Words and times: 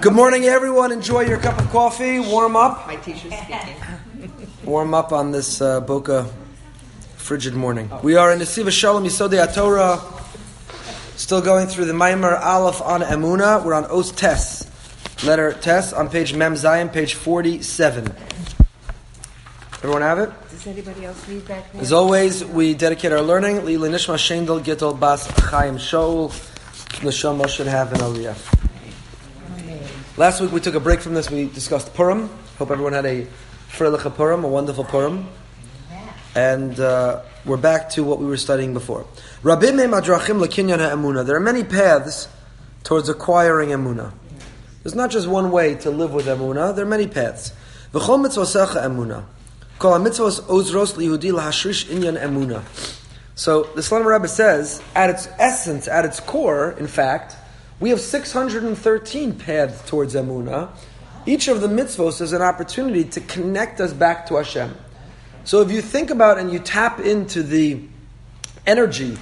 Good 0.00 0.14
morning, 0.14 0.44
everyone. 0.44 0.92
Enjoy 0.92 1.20
your 1.20 1.36
cup 1.36 1.60
of 1.60 1.68
coffee. 1.68 2.20
Warm 2.20 2.56
up. 2.56 2.86
My 2.86 2.96
teacher's 2.96 3.34
speaking. 3.34 4.48
Warm 4.64 4.94
up 4.94 5.12
on 5.12 5.30
this 5.30 5.60
uh, 5.60 5.82
Boca 5.82 6.26
frigid 7.16 7.52
morning. 7.52 7.90
We 8.02 8.16
are 8.16 8.32
in 8.32 8.38
the 8.38 8.46
Siva 8.46 8.70
Shalom 8.70 9.04
Yisodei 9.04 9.54
Torah. 9.54 10.00
Still 11.16 11.42
going 11.42 11.66
through 11.66 11.84
the 11.84 11.92
Maimar 11.92 12.40
Aleph 12.40 12.80
on 12.80 13.02
Emuna. 13.02 13.62
We're 13.62 13.74
on 13.74 13.84
Os 13.90 14.10
Tes, 14.10 14.70
letter 15.22 15.52
Tes, 15.52 15.92
on 15.92 16.08
page 16.08 16.32
Mem 16.32 16.54
Zayin, 16.54 16.90
page 16.90 17.12
47. 17.12 18.10
Everyone 19.74 20.00
have 20.00 20.18
it? 20.18 20.30
Does 20.48 20.66
anybody 20.66 21.04
else 21.04 21.28
read 21.28 21.44
that? 21.44 21.74
As 21.74 21.92
always, 21.92 22.42
we 22.42 22.72
dedicate 22.72 23.12
our 23.12 23.20
learning. 23.20 23.66
Lila 23.66 23.90
Nishma 23.90 24.14
Shendel 24.14 24.64
Gittel 24.64 24.98
Bas 24.98 25.26
Chaim 25.50 25.76
Shaul. 25.76 26.30
Neshama 27.02 27.46
should 27.50 27.66
have 27.66 27.92
an 27.92 27.98
aliyah. 27.98 28.69
Last 30.20 30.42
week 30.42 30.52
we 30.52 30.60
took 30.60 30.74
a 30.74 30.80
break 30.80 31.00
from 31.00 31.14
this. 31.14 31.30
We 31.30 31.46
discussed 31.46 31.94
Purim. 31.94 32.28
Hope 32.58 32.70
everyone 32.70 32.92
had 32.92 33.06
a 33.06 33.26
Freilich 33.70 34.14
Purim, 34.16 34.44
a 34.44 34.48
wonderful 34.48 34.84
Purim. 34.84 35.26
And 36.34 36.78
uh, 36.78 37.22
we're 37.46 37.56
back 37.56 37.88
to 37.92 38.04
what 38.04 38.18
we 38.18 38.26
were 38.26 38.36
studying 38.36 38.74
before. 38.74 39.06
There 39.42 39.54
are 39.54 41.40
many 41.40 41.64
paths 41.64 42.28
towards 42.84 43.08
acquiring 43.08 43.70
Emuna. 43.70 44.12
There's 44.82 44.94
not 44.94 45.10
just 45.10 45.26
one 45.26 45.50
way 45.50 45.76
to 45.76 45.90
live 45.90 46.12
with 46.12 46.26
Emuna. 46.26 46.76
There 46.76 46.84
are 46.84 46.88
many 46.88 47.06
paths. 47.06 47.54
V'chol 47.94 48.22
mitzvosecha 48.22 48.84
Emuna. 48.84 49.24
Kol 49.78 49.98
lahashrish 50.00 51.86
inyan 51.86 52.22
Emuna. 52.22 52.62
So 53.36 53.62
the 53.74 53.82
Slam 53.82 54.06
Rebbe 54.06 54.28
says, 54.28 54.82
at 54.94 55.08
its 55.08 55.28
essence, 55.38 55.88
at 55.88 56.04
its 56.04 56.20
core, 56.20 56.72
in 56.72 56.88
fact, 56.88 57.36
we 57.80 57.88
have 57.88 58.00
613 58.00 59.32
paths 59.34 59.88
towards 59.88 60.14
Emuna. 60.14 60.68
Each 61.24 61.48
of 61.48 61.62
the 61.62 61.66
mitzvos 61.66 62.20
is 62.20 62.34
an 62.34 62.42
opportunity 62.42 63.04
to 63.04 63.20
connect 63.22 63.80
us 63.80 63.94
back 63.94 64.26
to 64.26 64.36
Hashem. 64.36 64.74
So 65.44 65.62
if 65.62 65.72
you 65.72 65.80
think 65.80 66.10
about 66.10 66.38
and 66.38 66.52
you 66.52 66.58
tap 66.58 67.00
into 67.00 67.42
the 67.42 67.80
energy 68.66 69.16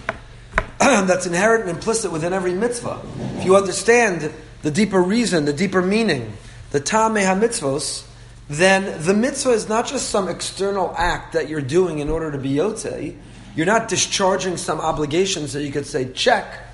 that's 0.79 1.27
inherent 1.27 1.63
and 1.63 1.71
implicit 1.71 2.11
within 2.11 2.33
every 2.33 2.53
mitzvah, 2.53 3.01
if 3.39 3.45
you 3.45 3.57
understand 3.57 4.33
the 4.63 4.71
deeper 4.73 5.01
reason, 5.01 5.45
the 5.45 5.53
deeper 5.53 5.81
meaning, 5.81 6.33
the 6.73 6.81
Tameh 6.81 7.41
mitzvos, 7.41 8.05
then 8.49 9.05
the 9.05 9.15
mitzvah 9.15 9.51
is 9.51 9.69
not 9.69 9.87
just 9.87 10.09
some 10.09 10.29
external 10.29 10.93
act 10.97 11.35
that 11.35 11.49
you're 11.49 11.61
doing 11.61 12.01
in 12.01 12.09
order 12.09 12.33
to 12.33 12.39
be 12.39 12.51
Yotzei. 12.55 13.17
You're 13.55 13.67
not 13.67 13.89
discharging 13.89 14.57
some 14.57 14.81
obligations 14.81 15.53
that 15.53 15.63
you 15.63 15.71
could 15.71 15.87
say 15.87 16.13
check, 16.13 16.68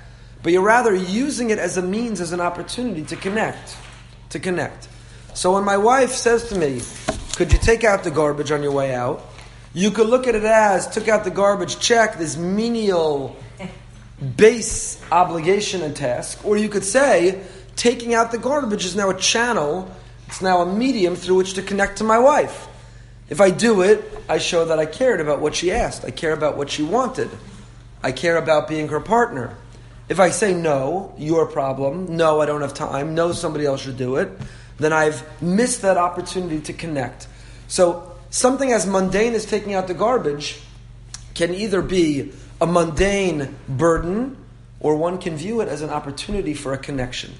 but 0.45 0.53
you're 0.53 0.61
rather 0.61 0.93
using 0.93 1.49
it 1.49 1.57
as 1.57 1.75
a 1.75 1.81
means, 1.81 2.21
as 2.21 2.31
an 2.31 2.39
opportunity 2.39 3.01
to 3.01 3.15
connect. 3.15 3.75
To 4.29 4.39
connect. 4.39 4.87
So 5.33 5.55
when 5.55 5.63
my 5.63 5.77
wife 5.77 6.11
says 6.11 6.49
to 6.49 6.55
me, 6.55 6.83
Could 7.35 7.51
you 7.51 7.57
take 7.57 7.83
out 7.83 8.03
the 8.03 8.11
garbage 8.11 8.51
on 8.51 8.61
your 8.61 8.71
way 8.71 8.93
out? 8.93 9.27
You 9.73 9.89
could 9.89 10.05
look 10.05 10.27
at 10.27 10.35
it 10.35 10.43
as 10.43 10.87
took 10.87 11.07
out 11.07 11.23
the 11.23 11.31
garbage, 11.31 11.79
check 11.79 12.19
this 12.19 12.37
menial 12.37 13.35
base 14.37 15.01
obligation 15.11 15.81
and 15.81 15.95
task, 15.95 16.45
or 16.45 16.57
you 16.57 16.69
could 16.69 16.83
say 16.83 17.41
taking 17.75 18.13
out 18.13 18.31
the 18.31 18.37
garbage 18.37 18.85
is 18.85 18.95
now 18.95 19.09
a 19.09 19.17
channel, 19.17 19.91
it's 20.27 20.43
now 20.43 20.61
a 20.61 20.71
medium 20.71 21.15
through 21.15 21.37
which 21.37 21.55
to 21.55 21.63
connect 21.63 21.97
to 21.97 22.03
my 22.03 22.19
wife. 22.19 22.67
If 23.29 23.41
I 23.41 23.49
do 23.49 23.81
it, 23.81 24.05
I 24.29 24.37
show 24.37 24.65
that 24.65 24.77
I 24.77 24.85
cared 24.85 25.21
about 25.21 25.39
what 25.39 25.55
she 25.55 25.71
asked, 25.71 26.05
I 26.05 26.11
care 26.11 26.33
about 26.33 26.55
what 26.55 26.69
she 26.69 26.83
wanted, 26.83 27.31
I 28.03 28.11
care 28.11 28.37
about 28.37 28.67
being 28.67 28.89
her 28.89 28.99
partner. 28.99 29.57
If 30.07 30.19
I 30.19 30.29
say 30.29 30.53
no, 30.53 31.13
your 31.17 31.47
problem, 31.47 32.15
no, 32.15 32.39
I 32.41 32.45
don't 32.45 32.61
have 32.61 32.73
time, 32.73 33.15
no, 33.15 33.31
somebody 33.31 33.65
else 33.65 33.81
should 33.81 33.97
do 33.97 34.17
it, 34.17 34.29
then 34.77 34.93
I've 34.93 35.41
missed 35.41 35.81
that 35.81 35.97
opportunity 35.97 36.61
to 36.61 36.73
connect. 36.73 37.27
So 37.67 38.15
something 38.29 38.71
as 38.71 38.85
mundane 38.85 39.33
as 39.33 39.45
taking 39.45 39.73
out 39.73 39.87
the 39.87 39.93
garbage 39.93 40.59
can 41.33 41.53
either 41.53 41.81
be 41.81 42.33
a 42.61 42.67
mundane 42.67 43.55
burden 43.67 44.37
or 44.79 44.95
one 44.95 45.17
can 45.17 45.35
view 45.35 45.61
it 45.61 45.67
as 45.67 45.81
an 45.81 45.89
opportunity 45.89 46.53
for 46.53 46.73
a 46.73 46.77
connection, 46.77 47.33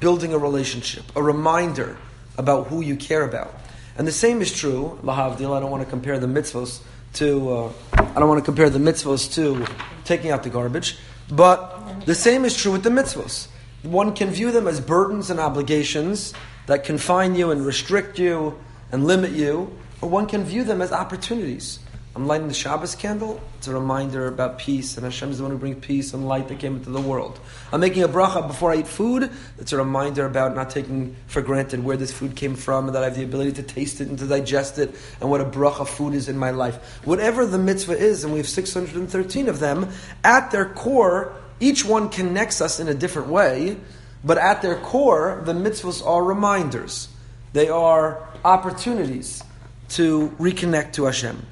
building 0.00 0.32
a 0.32 0.38
relationship, 0.38 1.04
a 1.14 1.22
reminder 1.22 1.96
about 2.38 2.68
who 2.68 2.80
you 2.80 2.96
care 2.96 3.24
about. 3.24 3.52
And 3.98 4.06
the 4.06 4.12
same 4.12 4.40
is 4.40 4.52
true, 4.52 4.98
lahavdil, 5.02 5.54
I 5.54 5.60
don't 5.60 5.70
want 5.70 5.84
to 5.84 5.90
compare 5.90 6.18
the 6.18 6.28
mitzvos 6.28 6.80
to, 7.14 7.52
uh, 7.52 7.72
I 7.92 8.18
don't 8.18 8.28
want 8.28 8.38
to 8.38 8.44
compare 8.44 8.70
the 8.70 8.78
mitzvos 8.78 9.34
to 9.34 9.66
taking 10.04 10.30
out 10.30 10.44
the 10.44 10.50
garbage, 10.50 10.96
but 11.30 12.06
the 12.06 12.14
same 12.14 12.44
is 12.44 12.56
true 12.56 12.72
with 12.72 12.82
the 12.82 12.90
mitzvos. 12.90 13.48
One 13.82 14.14
can 14.14 14.30
view 14.30 14.50
them 14.50 14.66
as 14.66 14.80
burdens 14.80 15.30
and 15.30 15.38
obligations 15.38 16.34
that 16.66 16.84
confine 16.84 17.34
you 17.34 17.50
and 17.50 17.64
restrict 17.64 18.18
you 18.18 18.58
and 18.92 19.06
limit 19.06 19.32
you, 19.32 19.70
or 20.00 20.08
one 20.08 20.26
can 20.26 20.44
view 20.44 20.64
them 20.64 20.80
as 20.80 20.92
opportunities. 20.92 21.78
I'm 22.18 22.26
lighting 22.26 22.48
the 22.48 22.54
Shabbos 22.54 22.96
candle. 22.96 23.40
It's 23.58 23.68
a 23.68 23.72
reminder 23.72 24.26
about 24.26 24.58
peace, 24.58 24.96
and 24.96 25.04
Hashem 25.04 25.30
is 25.30 25.38
the 25.38 25.44
one 25.44 25.52
who 25.52 25.58
brings 25.58 25.86
peace 25.86 26.12
and 26.14 26.26
light 26.26 26.48
that 26.48 26.58
came 26.58 26.74
into 26.74 26.90
the 26.90 27.00
world. 27.00 27.38
I'm 27.70 27.78
making 27.78 28.02
a 28.02 28.08
bracha 28.08 28.44
before 28.44 28.72
I 28.72 28.78
eat 28.78 28.88
food. 28.88 29.30
It's 29.56 29.72
a 29.72 29.76
reminder 29.76 30.26
about 30.26 30.56
not 30.56 30.68
taking 30.68 31.14
for 31.28 31.42
granted 31.42 31.84
where 31.84 31.96
this 31.96 32.12
food 32.12 32.34
came 32.34 32.56
from, 32.56 32.86
and 32.86 32.96
that 32.96 33.04
I 33.04 33.06
have 33.06 33.14
the 33.14 33.22
ability 33.22 33.52
to 33.52 33.62
taste 33.62 34.00
it 34.00 34.08
and 34.08 34.18
to 34.18 34.26
digest 34.26 34.80
it, 34.80 34.96
and 35.20 35.30
what 35.30 35.40
a 35.40 35.44
bracha 35.44 35.86
food 35.86 36.12
is 36.12 36.28
in 36.28 36.36
my 36.36 36.50
life. 36.50 37.04
Whatever 37.04 37.46
the 37.46 37.56
mitzvah 37.56 37.96
is, 37.96 38.24
and 38.24 38.32
we 38.32 38.40
have 38.40 38.48
613 38.48 39.48
of 39.48 39.60
them, 39.60 39.88
at 40.24 40.50
their 40.50 40.66
core, 40.70 41.32
each 41.60 41.84
one 41.84 42.08
connects 42.08 42.60
us 42.60 42.80
in 42.80 42.88
a 42.88 42.94
different 42.94 43.28
way, 43.28 43.76
but 44.24 44.38
at 44.38 44.60
their 44.60 44.80
core, 44.80 45.40
the 45.44 45.52
mitzvahs 45.52 46.04
are 46.04 46.24
reminders. 46.24 47.10
They 47.52 47.68
are 47.68 48.28
opportunities 48.44 49.44
to 49.90 50.30
reconnect 50.40 50.94
to 50.94 51.04
Hashem. 51.04 51.46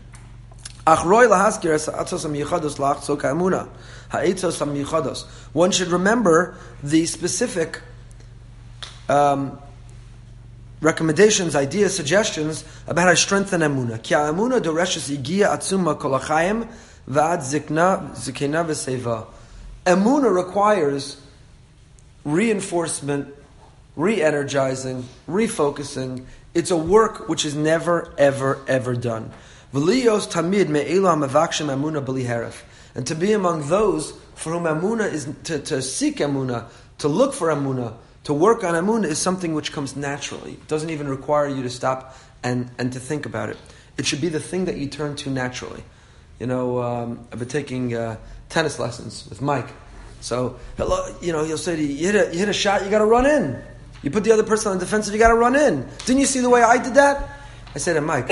One 0.86 0.98
should 5.72 5.88
remember 5.88 6.56
the 6.80 7.06
specific 7.06 7.80
um, 9.08 9.58
recommendations, 10.80 11.56
ideas, 11.56 11.96
suggestions 11.96 12.64
about 12.86 13.02
how 13.02 13.10
to 13.10 13.16
strengthen 13.16 13.62
emuna. 13.62 14.00
Ki 14.00 14.14
emuna 14.14 14.60
doreshes 14.60 15.10
igia 15.10 15.48
atzuma 15.48 15.98
kolachayim 15.98 16.68
v'ad 17.08 17.40
zikna 17.40 18.12
zikena 18.12 18.64
v'seva. 18.64 19.26
Emuna 19.84 20.32
requires 20.32 21.20
reinforcement, 22.24 23.34
re-energizing, 23.96 25.08
refocusing. 25.28 26.24
It's 26.54 26.70
a 26.70 26.76
work 26.76 27.28
which 27.28 27.44
is 27.44 27.56
never, 27.56 28.14
ever, 28.18 28.60
ever 28.68 28.94
done. 28.94 29.32
V'liyos 29.76 30.32
tamid 30.32 30.68
me'ela 30.68 31.14
mevakshim 31.16 31.66
emuna 31.66 32.02
b'li 32.02 32.54
And 32.94 33.06
to 33.06 33.14
be 33.14 33.32
among 33.32 33.68
those 33.68 34.12
for 34.34 34.52
whom 34.52 34.64
emuna 34.64 35.12
is 35.12 35.28
to, 35.44 35.58
to 35.58 35.82
seek 35.82 36.16
emuna, 36.16 36.64
to 36.98 37.08
look 37.08 37.34
for 37.34 37.48
emuna, 37.48 37.94
to 38.24 38.32
work 38.32 38.64
on 38.64 38.72
emuna 38.72 39.04
is 39.04 39.18
something 39.18 39.52
which 39.52 39.72
comes 39.72 39.94
naturally. 39.94 40.52
It 40.52 40.66
doesn't 40.66 40.88
even 40.88 41.08
require 41.08 41.46
you 41.46 41.62
to 41.62 41.68
stop 41.68 42.16
and, 42.42 42.70
and 42.78 42.90
to 42.94 43.00
think 43.00 43.26
about 43.26 43.50
it. 43.50 43.58
It 43.98 44.06
should 44.06 44.22
be 44.22 44.30
the 44.30 44.40
thing 44.40 44.64
that 44.64 44.78
you 44.78 44.86
turn 44.88 45.14
to 45.16 45.30
naturally. 45.30 45.84
You 46.40 46.46
know, 46.46 46.82
um, 46.82 47.26
I've 47.30 47.38
been 47.38 47.48
taking 47.48 47.94
uh, 47.94 48.16
tennis 48.48 48.78
lessons 48.78 49.26
with 49.28 49.42
Mike. 49.42 49.68
So, 50.20 50.58
hello, 50.78 51.14
you 51.20 51.32
know, 51.32 51.44
he'll 51.44 51.58
say 51.58 51.76
to 51.76 51.82
you, 51.82 51.88
you 51.88 52.12
hit 52.12 52.28
a, 52.28 52.32
you 52.32 52.38
hit 52.38 52.48
a 52.48 52.54
shot, 52.54 52.82
you 52.82 52.90
got 52.90 53.00
to 53.00 53.06
run 53.06 53.26
in. 53.26 53.62
You 54.02 54.10
put 54.10 54.24
the 54.24 54.32
other 54.32 54.42
person 54.42 54.72
on 54.72 54.78
the 54.78 54.84
defensive, 54.84 55.12
you 55.12 55.20
got 55.20 55.28
to 55.28 55.34
run 55.34 55.54
in. 55.54 55.86
Didn't 56.06 56.20
you 56.20 56.26
see 56.26 56.40
the 56.40 56.50
way 56.50 56.62
I 56.62 56.82
did 56.82 56.94
that? 56.94 57.28
I 57.74 57.78
said 57.78 57.94
to 57.94 58.00
Mike, 58.00 58.30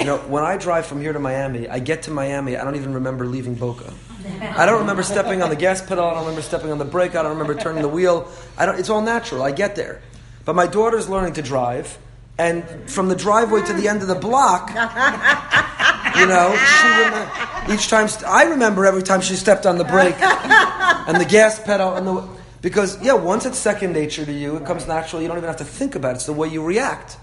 you 0.00 0.06
know, 0.06 0.18
when 0.18 0.44
I 0.44 0.56
drive 0.56 0.86
from 0.86 1.00
here 1.00 1.12
to 1.12 1.18
Miami, 1.18 1.68
I 1.68 1.78
get 1.78 2.02
to 2.02 2.10
Miami, 2.10 2.56
I 2.56 2.64
don't 2.64 2.76
even 2.76 2.94
remember 2.94 3.26
leaving 3.26 3.54
Boca. 3.54 3.92
I 4.40 4.66
don't 4.66 4.80
remember 4.80 5.02
stepping 5.02 5.42
on 5.42 5.50
the 5.50 5.56
gas 5.56 5.80
pedal. 5.80 6.04
I 6.04 6.10
don't 6.10 6.20
remember 6.20 6.42
stepping 6.42 6.70
on 6.70 6.78
the 6.78 6.84
brake. 6.84 7.14
I 7.14 7.22
don't 7.22 7.38
remember 7.38 7.54
turning 7.54 7.82
the 7.82 7.88
wheel. 7.88 8.28
I 8.58 8.66
don't, 8.66 8.78
it's 8.78 8.90
all 8.90 9.00
natural. 9.00 9.42
I 9.42 9.52
get 9.52 9.76
there. 9.76 10.02
But 10.44 10.54
my 10.54 10.66
daughter's 10.66 11.08
learning 11.08 11.34
to 11.34 11.42
drive, 11.42 11.96
and 12.38 12.64
from 12.90 13.08
the 13.08 13.16
driveway 13.16 13.64
to 13.64 13.72
the 13.72 13.88
end 13.88 14.02
of 14.02 14.08
the 14.08 14.14
block, 14.14 14.68
you 14.70 16.26
know, 16.26 16.54
she 16.56 16.88
rem- 16.88 17.72
each 17.72 17.88
time 17.88 18.08
st- 18.08 18.24
I 18.28 18.44
remember 18.44 18.84
every 18.86 19.02
time 19.02 19.20
she 19.20 19.34
stepped 19.34 19.64
on 19.66 19.78
the 19.78 19.84
brake 19.84 20.20
and 20.20 21.20
the 21.20 21.24
gas 21.24 21.58
pedal 21.60 21.94
and 21.94 22.06
the 22.06 22.28
because 22.62 23.00
yeah, 23.02 23.12
once 23.12 23.46
it's 23.46 23.58
second 23.58 23.92
nature 23.92 24.24
to 24.24 24.32
you, 24.32 24.56
it 24.56 24.66
comes 24.66 24.86
naturally. 24.86 25.24
You 25.24 25.28
don't 25.28 25.38
even 25.38 25.48
have 25.48 25.58
to 25.58 25.64
think 25.64 25.94
about 25.94 26.12
it. 26.12 26.16
It's 26.16 26.26
the 26.26 26.32
way 26.32 26.48
you 26.48 26.62
react. 26.64 27.16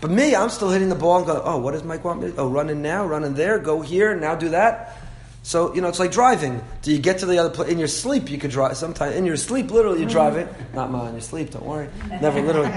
But 0.00 0.10
me, 0.10 0.34
I'm 0.34 0.48
still 0.48 0.70
hitting 0.70 0.88
the 0.88 0.94
ball 0.94 1.18
and 1.18 1.26
going, 1.26 1.40
oh, 1.42 1.58
what 1.58 1.72
does 1.72 1.82
Mike 1.82 2.04
want 2.04 2.22
me 2.22 2.30
to? 2.30 2.36
Oh, 2.36 2.48
run 2.48 2.70
in 2.70 2.82
now, 2.82 3.04
run 3.04 3.24
in 3.24 3.34
there, 3.34 3.58
go 3.58 3.80
here, 3.80 4.14
now 4.14 4.36
do 4.36 4.50
that. 4.50 4.96
So, 5.42 5.74
you 5.74 5.80
know, 5.80 5.88
it's 5.88 5.98
like 5.98 6.12
driving. 6.12 6.62
Do 6.82 6.92
you 6.92 6.98
get 6.98 7.18
to 7.18 7.26
the 7.26 7.38
other 7.38 7.50
place? 7.50 7.70
In 7.70 7.78
your 7.78 7.88
sleep, 7.88 8.30
you 8.30 8.38
could 8.38 8.50
drive. 8.50 8.76
Sometimes, 8.76 9.16
in 9.16 9.24
your 9.24 9.36
sleep, 9.36 9.70
literally, 9.70 10.00
you 10.00 10.06
drive 10.06 10.36
it. 10.36 10.46
Mm-hmm. 10.46 10.76
Not 10.76 10.90
mine, 10.90 11.08
in 11.08 11.12
your 11.14 11.20
sleep, 11.22 11.50
don't 11.50 11.64
worry. 11.64 11.88
Never 12.20 12.40
literally. 12.40 12.70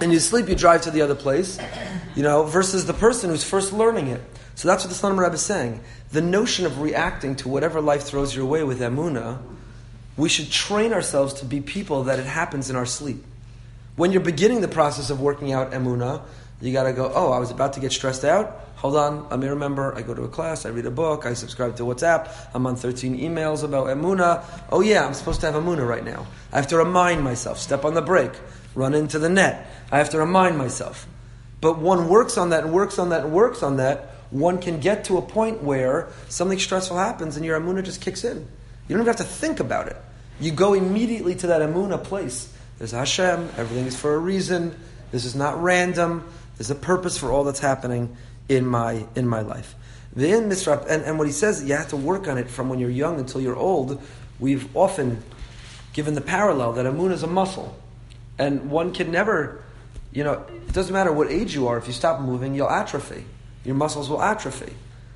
In 0.00 0.10
your 0.10 0.20
sleep, 0.20 0.48
you 0.48 0.54
drive 0.54 0.82
to 0.82 0.90
the 0.90 1.02
other 1.02 1.16
place, 1.16 1.58
you 2.14 2.22
know, 2.22 2.44
versus 2.44 2.86
the 2.86 2.94
person 2.94 3.30
who's 3.30 3.42
first 3.42 3.72
learning 3.72 4.08
it. 4.08 4.22
So 4.54 4.68
that's 4.68 4.84
what 4.84 4.92
the 4.92 4.96
Slonimer 4.96 5.24
Rebbe 5.24 5.34
is 5.34 5.42
saying. 5.42 5.80
The 6.12 6.20
notion 6.20 6.66
of 6.66 6.80
reacting 6.80 7.36
to 7.36 7.48
whatever 7.48 7.80
life 7.80 8.04
throws 8.04 8.34
your 8.34 8.46
way 8.46 8.62
with 8.62 8.80
emuna, 8.80 9.40
we 10.16 10.28
should 10.28 10.50
train 10.50 10.92
ourselves 10.92 11.34
to 11.34 11.44
be 11.44 11.60
people 11.60 12.04
that 12.04 12.18
it 12.18 12.26
happens 12.26 12.70
in 12.70 12.76
our 12.76 12.86
sleep. 12.86 13.24
When 13.98 14.12
you're 14.12 14.20
beginning 14.20 14.60
the 14.60 14.68
process 14.68 15.10
of 15.10 15.20
working 15.20 15.50
out 15.50 15.72
emuna, 15.72 16.22
you 16.60 16.72
got 16.72 16.84
to 16.84 16.92
go. 16.92 17.10
Oh, 17.12 17.32
I 17.32 17.40
was 17.40 17.50
about 17.50 17.72
to 17.72 17.80
get 17.80 17.90
stressed 17.90 18.24
out. 18.24 18.60
Hold 18.76 18.94
on, 18.94 19.28
let 19.28 19.40
me 19.40 19.48
remember. 19.48 19.92
I 19.92 20.02
go 20.02 20.14
to 20.14 20.22
a 20.22 20.28
class, 20.28 20.64
I 20.64 20.68
read 20.68 20.86
a 20.86 20.90
book, 20.92 21.26
I 21.26 21.34
subscribe 21.34 21.74
to 21.78 21.82
WhatsApp. 21.82 22.32
I'm 22.54 22.64
on 22.68 22.76
13 22.76 23.18
emails 23.18 23.64
about 23.64 23.88
emuna. 23.88 24.44
Oh 24.70 24.82
yeah, 24.82 25.04
I'm 25.04 25.14
supposed 25.14 25.40
to 25.40 25.50
have 25.50 25.60
emuna 25.60 25.84
right 25.84 26.04
now. 26.04 26.28
I 26.52 26.56
have 26.58 26.68
to 26.68 26.76
remind 26.76 27.24
myself. 27.24 27.58
Step 27.58 27.84
on 27.84 27.94
the 27.94 28.00
brake. 28.00 28.30
Run 28.76 28.94
into 28.94 29.18
the 29.18 29.28
net. 29.28 29.68
I 29.90 29.98
have 29.98 30.10
to 30.10 30.18
remind 30.18 30.56
myself. 30.56 31.08
But 31.60 31.80
one 31.80 32.08
works 32.08 32.38
on 32.38 32.50
that 32.50 32.62
and 32.62 32.72
works 32.72 33.00
on 33.00 33.08
that 33.08 33.24
and 33.24 33.32
works 33.32 33.64
on 33.64 33.78
that. 33.78 34.14
One 34.30 34.60
can 34.60 34.78
get 34.78 35.06
to 35.06 35.18
a 35.18 35.22
point 35.22 35.64
where 35.64 36.08
something 36.28 36.60
stressful 36.60 36.96
happens 36.96 37.34
and 37.36 37.44
your 37.44 37.60
emuna 37.60 37.82
just 37.82 38.00
kicks 38.00 38.22
in. 38.22 38.36
You 38.86 38.94
don't 38.94 39.00
even 39.00 39.06
have 39.08 39.16
to 39.16 39.24
think 39.24 39.58
about 39.58 39.88
it. 39.88 39.96
You 40.38 40.52
go 40.52 40.74
immediately 40.74 41.34
to 41.34 41.48
that 41.48 41.62
emuna 41.62 42.04
place. 42.04 42.54
There's 42.78 42.92
Hashem. 42.92 43.50
Everything 43.56 43.86
is 43.86 43.96
for 43.96 44.14
a 44.14 44.18
reason. 44.18 44.74
This 45.10 45.24
is 45.24 45.34
not 45.34 45.60
random. 45.62 46.24
There's 46.56 46.70
a 46.70 46.74
purpose 46.74 47.18
for 47.18 47.30
all 47.30 47.44
that's 47.44 47.60
happening 47.60 48.16
in 48.48 48.66
my 48.66 49.06
in 49.14 49.26
my 49.28 49.40
life. 49.40 49.74
The 50.14 50.32
in 50.32 50.48
misrap 50.48 50.86
and, 50.88 51.04
and 51.04 51.18
what 51.18 51.26
he 51.26 51.32
says, 51.32 51.62
you 51.64 51.74
have 51.74 51.88
to 51.88 51.96
work 51.96 52.28
on 52.28 52.38
it 52.38 52.48
from 52.48 52.68
when 52.68 52.78
you're 52.78 52.90
young 52.90 53.18
until 53.18 53.40
you're 53.40 53.56
old. 53.56 54.00
We've 54.40 54.74
often 54.76 55.22
given 55.92 56.14
the 56.14 56.20
parallel 56.20 56.72
that 56.74 56.86
emuna 56.86 57.12
is 57.12 57.22
a 57.22 57.26
muscle, 57.26 57.76
and 58.38 58.70
one 58.70 58.92
can 58.92 59.10
never, 59.10 59.62
you 60.12 60.24
know, 60.24 60.44
it 60.48 60.72
doesn't 60.72 60.92
matter 60.92 61.12
what 61.12 61.30
age 61.30 61.54
you 61.54 61.66
are. 61.68 61.76
If 61.76 61.86
you 61.86 61.92
stop 61.92 62.20
moving, 62.20 62.54
you'll 62.54 62.70
atrophy. 62.70 63.24
Your 63.64 63.74
muscles 63.74 64.08
will 64.08 64.22
atrophy. 64.22 64.72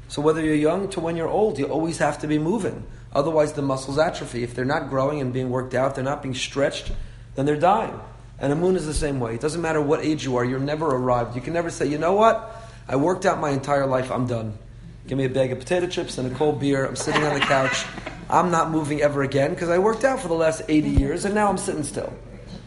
So 0.08 0.20
whether 0.20 0.43
you're 0.43 0.55
young 0.55 0.88
to 0.91 1.00
when 1.00 1.17
you're 1.17 1.29
old, 1.29 1.58
you 1.58 1.67
always 1.67 1.99
have 1.99 2.19
to 2.20 2.26
be 2.26 2.38
moving. 2.38 2.85
Otherwise, 3.15 3.55
the 3.55 3.62
muscles 3.62 3.99
atrophy. 3.99 4.43
If 4.43 4.55
they're 4.55 4.65
not 4.65 4.91
growing 4.91 5.20
and 5.20 5.32
being 5.32 5.50
worked 5.50 5.75
out, 5.75 5.94
they're 5.94 6.05
not 6.05 6.23
being 6.23 6.35
stretched, 6.35 6.93
then 7.34 7.46
they're 7.46 7.56
dying. 7.56 7.99
And 8.38 8.52
emunah 8.52 8.76
is 8.76 8.87
the 8.87 8.94
same 8.94 9.20
way. 9.20 9.34
It 9.34 9.40
doesn't 9.40 9.62
matter 9.62 9.81
what 9.81 10.05
age 10.05 10.25
you 10.25 10.37
are, 10.37 10.44
you're 10.44 10.58
never 10.58 10.87
arrived. 10.87 11.37
You 11.37 11.43
can 11.43 11.52
never 11.52 11.70
say, 11.70 11.87
you 11.87 11.99
know 11.99 12.14
what? 12.14 12.56
I 12.88 12.96
worked 12.96 13.25
out 13.25 13.40
my 13.40 13.50
entire 13.50 13.87
life, 13.87 14.11
I'm 14.11 14.26
done. 14.26 14.58
Give 15.06 15.19
me 15.19 15.25
a 15.25 15.29
bag 15.29 15.52
of 15.52 15.58
potato 15.58 15.87
chips 15.87 16.19
and 16.19 16.31
a 16.31 16.34
cold 16.34 16.61
beer. 16.61 16.87
I'm 16.87 16.96
sitting 16.96 17.25
on 17.25 17.34
the 17.34 17.40
couch. 17.40 17.84
I'm 18.31 18.50
not 18.50 18.70
moving 18.70 19.02
ever 19.02 19.23
again 19.23 19.50
because 19.50 19.69
I 19.69 19.79
worked 19.79 20.05
out 20.05 20.20
for 20.20 20.29
the 20.29 20.34
last 20.34 20.62
80 20.69 20.88
years 20.88 21.25
and 21.25 21.34
now 21.34 21.49
I'm 21.49 21.58
sitting 21.58 21.82
still. 21.82 22.12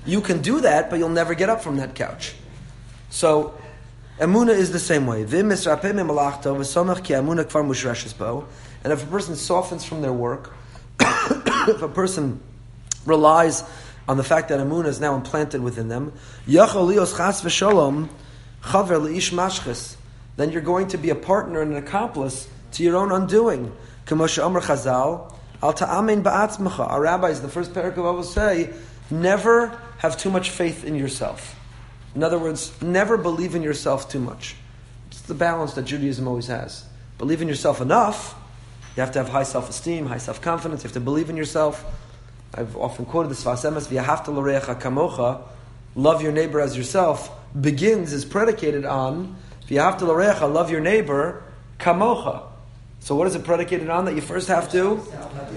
You 0.05 0.21
can 0.21 0.41
do 0.41 0.61
that, 0.61 0.89
but 0.89 0.99
you'll 0.99 1.09
never 1.09 1.33
get 1.33 1.49
up 1.49 1.61
from 1.61 1.77
that 1.77 1.95
couch. 1.95 2.35
So, 3.09 3.57
Emuna 4.19 4.49
is 4.49 4.71
the 4.71 4.79
same 4.79 5.07
way. 5.07 5.23
And 8.83 8.93
if 8.93 9.03
a 9.03 9.07
person 9.07 9.35
softens 9.35 9.83
from 9.83 10.01
their 10.01 10.13
work, 10.13 10.53
if 11.01 11.81
a 11.81 11.89
person 11.89 12.39
relies 13.05 13.63
on 14.07 14.17
the 14.17 14.23
fact 14.23 14.49
that 14.49 14.59
Emuna 14.59 14.85
is 14.85 14.99
now 14.99 15.15
implanted 15.15 15.61
within 15.61 15.87
them, 15.87 16.13
then 20.37 20.51
you're 20.51 20.61
going 20.61 20.87
to 20.87 20.97
be 20.97 21.09
a 21.09 21.15
partner 21.15 21.61
and 21.61 21.71
an 21.71 21.77
accomplice 21.77 22.47
to 22.73 22.83
your 22.83 22.97
own 22.97 23.11
undoing. 23.11 23.71
Our 24.07 24.21
rabbis, 27.01 27.41
the 27.41 27.49
first 27.49 27.73
paragraph 27.73 28.15
will 28.15 28.23
say, 28.23 28.73
never 29.09 29.79
have 29.99 30.17
too 30.17 30.29
much 30.29 30.49
faith 30.49 30.83
in 30.83 30.95
yourself. 30.95 31.59
In 32.13 32.23
other 32.23 32.37
words, 32.37 32.71
never 32.81 33.17
believe 33.17 33.55
in 33.55 33.63
yourself 33.63 34.09
too 34.09 34.19
much. 34.19 34.55
It's 35.07 35.21
the 35.21 35.33
balance 35.33 35.73
that 35.73 35.85
Judaism 35.85 36.27
always 36.27 36.47
has. 36.47 36.85
Believe 37.17 37.41
in 37.41 37.47
yourself 37.47 37.81
enough. 37.81 38.35
You 38.95 39.01
have 39.01 39.11
to 39.13 39.19
have 39.19 39.29
high 39.29 39.43
self-esteem, 39.43 40.05
high 40.05 40.17
self-confidence. 40.17 40.83
You 40.83 40.87
have 40.87 40.93
to 40.93 40.99
believe 40.99 41.29
in 41.29 41.37
yourself. 41.37 41.83
I've 42.55 42.77
often 42.77 43.05
quoted 43.05 43.29
this 43.29 43.43
Vasemes, 43.43 43.87
V'yahavta 43.87 44.29
l'recha 44.29 44.79
kamocha, 44.79 45.41
love 45.93 46.21
your 46.21 46.31
neighbor 46.31 46.61
as 46.61 46.77
yourself, 46.77 47.29
begins, 47.59 48.13
is 48.13 48.23
predicated 48.23 48.85
on, 48.85 49.35
V'yahavta 49.67 50.03
l'recha, 50.03 50.51
love 50.51 50.71
your 50.71 50.79
neighbor, 50.79 51.43
kamocha. 51.79 52.43
So 53.01 53.15
what 53.15 53.27
is 53.27 53.35
it 53.35 53.43
predicated 53.43 53.89
on? 53.89 54.05
That 54.05 54.15
you 54.15 54.21
first 54.21 54.47
have 54.47 54.71
to, 54.71 54.97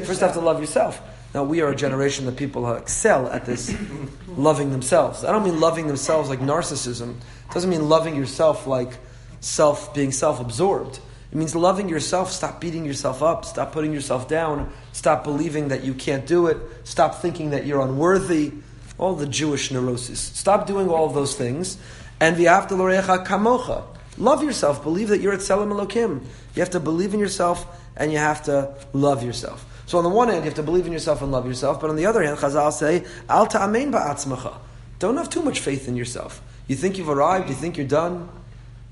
first 0.05 0.21
have 0.21 0.33
to 0.33 0.41
love 0.41 0.61
yourself. 0.61 1.01
Now 1.35 1.45
we 1.45 1.61
are 1.61 1.69
a 1.69 1.77
generation 1.77 2.27
that 2.27 2.37
people 2.37 2.71
excel 2.75 3.29
at 3.29 3.47
this 3.47 3.75
loving 4.29 4.71
themselves. 4.73 5.25
I 5.25 5.31
don't 5.31 5.45
mean 5.45 5.61
loving 5.61 5.87
themselves 5.87 6.29
like 6.29 6.41
narcissism. 6.41 7.11
It 7.11 7.55
doesn't 7.55 7.71
mean 7.71 7.89
loving 7.89 8.17
yourself 8.17 8.67
like 8.67 8.99
self 9.41 9.95
being 9.95 10.11
self-absorbed. 10.11 11.01
It 11.31 11.37
means 11.37 11.55
loving 11.55 11.89
yourself. 11.89 12.33
Stop 12.33 12.61
beating 12.61 12.85
yourself 12.85 13.23
up. 13.23 13.45
Stop 13.45 13.73
putting 13.73 13.93
yourself 13.93 14.29
down. 14.29 14.73
Stop 14.93 15.25
believing 15.25 15.69
that 15.69 15.85
you 15.85 15.95
can't 15.95 16.27
do 16.27 16.47
it. 16.47 16.57
Stop 16.85 17.17
thinking 17.17 17.51
that 17.51 17.67
you're 17.67 17.81
unworthy. 17.81 18.53
All 18.97 19.15
the 19.15 19.27
Jewish 19.27 19.71
neuroses. 19.71 20.19
Stop 20.19 20.67
doing 20.67 20.89
all 20.89 21.09
those 21.09 21.37
things. 21.37 21.77
And 22.21 22.37
v'afta 22.37 22.71
lorecha 22.71 23.25
kamocha. 23.27 23.85
Love 24.17 24.43
yourself. 24.43 24.83
Believe 24.83 25.09
that 25.09 25.21
you're 25.21 25.35
at 25.35 25.43
Selim 25.43 25.69
Elokim. 25.69 26.25
You 26.55 26.61
have 26.63 26.71
to 26.71 26.81
believe 26.81 27.15
in 27.15 27.21
yourself 27.21 27.67
and 27.97 28.11
you 28.11 28.19
have 28.19 28.45
to 28.45 28.75
love 28.93 29.23
yourself. 29.23 29.65
So 29.87 29.99
on 29.99 30.05
the 30.05 30.11
one 30.11 30.29
hand, 30.29 30.45
you 30.45 30.51
have 30.51 30.55
to 30.55 30.63
believe 30.63 30.87
in 30.87 30.93
yourself 30.93 31.23
and 31.23 31.33
love 31.33 31.47
yourself, 31.47 31.81
but 31.81 31.89
on 31.89 31.97
the 31.97 32.07
other 32.07 32.23
hand, 32.23 32.37
Chazal 32.39 32.73
say, 32.73 33.07
Al 33.29 33.47
ta'amein 33.47 33.91
ba'atzmacha. 33.91 34.55
Don't 34.99 35.17
have 35.17 35.31
too 35.31 35.43
much 35.43 35.61
faith 35.61 35.89
in 35.89 35.97
yourself. 35.97 36.43
You 36.67 36.77
think 36.77 36.99
you've 36.99 37.09
arrived, 37.09 37.49
you 37.49 37.55
think 37.55 37.77
you're 37.77 37.87
done. 37.87 38.29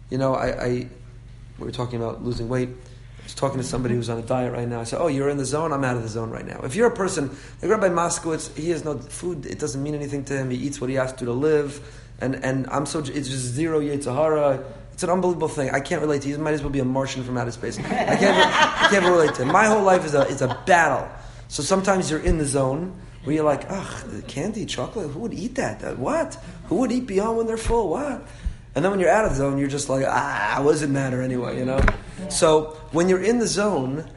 You 0.08 0.18
know, 0.18 0.34
I, 0.34 0.64
I 0.64 0.88
we 1.58 1.64
were 1.64 1.72
talking 1.72 2.00
about 2.00 2.24
losing 2.24 2.48
weight. 2.48 2.68
I 2.68 3.24
was 3.24 3.34
talking 3.34 3.58
to 3.58 3.64
somebody 3.64 3.94
who's 3.94 4.08
on 4.08 4.18
a 4.18 4.22
diet 4.22 4.52
right 4.52 4.68
now. 4.68 4.80
I 4.80 4.84
said, 4.84 5.00
"Oh, 5.00 5.08
you're 5.08 5.28
in 5.28 5.36
the 5.36 5.44
zone. 5.44 5.72
I'm 5.72 5.82
out 5.82 5.96
of 5.96 6.02
the 6.02 6.08
zone 6.08 6.30
right 6.30 6.46
now." 6.46 6.60
If 6.62 6.76
you're 6.76 6.86
a 6.86 6.94
person, 6.94 7.30
like 7.60 7.70
Rabbi 7.70 7.88
Moskowitz, 7.88 8.56
he 8.56 8.70
has 8.70 8.84
no 8.84 8.98
food. 8.98 9.46
It 9.46 9.58
doesn't 9.58 9.82
mean 9.82 9.94
anything 9.94 10.24
to 10.26 10.36
him. 10.36 10.50
He 10.50 10.58
eats 10.58 10.80
what 10.80 10.90
he 10.90 10.96
has 10.96 11.12
to 11.14 11.24
to 11.24 11.32
live, 11.32 11.80
and 12.20 12.36
and 12.44 12.68
I'm 12.70 12.86
so 12.86 13.00
it's 13.00 13.28
just 13.28 13.46
zero 13.46 13.80
Yetzirah. 13.80 14.64
It's 14.92 15.02
an 15.02 15.10
unbelievable 15.10 15.48
thing. 15.48 15.70
I 15.70 15.80
can't 15.80 16.00
relate 16.00 16.22
to. 16.22 16.28
He 16.28 16.36
might 16.36 16.54
as 16.54 16.62
well 16.62 16.70
be 16.70 16.78
a 16.78 16.84
Martian 16.84 17.22
from 17.24 17.36
outer 17.36 17.50
space. 17.50 17.78
I 17.78 17.82
can't. 18.16 18.82
I 18.82 18.88
can't 18.90 19.04
relate 19.04 19.34
to 19.34 19.42
him. 19.42 19.48
My 19.48 19.64
whole 19.64 19.82
life 19.82 20.04
is 20.04 20.14
a 20.14 20.26
is 20.28 20.40
a 20.42 20.62
battle. 20.66 21.08
So 21.48 21.62
sometimes 21.62 22.10
you're 22.10 22.20
in 22.20 22.38
the 22.38 22.46
zone 22.46 22.98
where 23.24 23.34
you're 23.34 23.44
like, 23.44 23.66
ugh, 23.68 24.26
candy, 24.28 24.64
chocolate. 24.66 25.10
Who 25.10 25.18
would 25.20 25.34
eat 25.34 25.56
that? 25.56 25.98
What? 25.98 26.34
Who 26.68 26.76
would 26.76 26.92
eat 26.92 27.06
beyond 27.06 27.38
when 27.38 27.46
they're 27.46 27.56
full? 27.56 27.90
What? 27.90 28.22
And 28.76 28.84
then 28.84 28.92
when 28.92 29.00
you're 29.00 29.10
out 29.10 29.24
of 29.24 29.30
the 29.30 29.38
zone, 29.38 29.56
you're 29.56 29.68
just 29.68 29.88
like, 29.88 30.04
ah, 30.06 30.60
what 30.62 30.72
does 30.72 30.82
it 30.82 30.90
matter 30.90 31.22
anyway, 31.22 31.58
you 31.58 31.64
know? 31.64 31.80
Yeah. 32.20 32.28
So 32.28 32.78
when 32.92 33.08
you're 33.08 33.22
in 33.22 33.38
the 33.38 33.46
zone, 33.46 34.08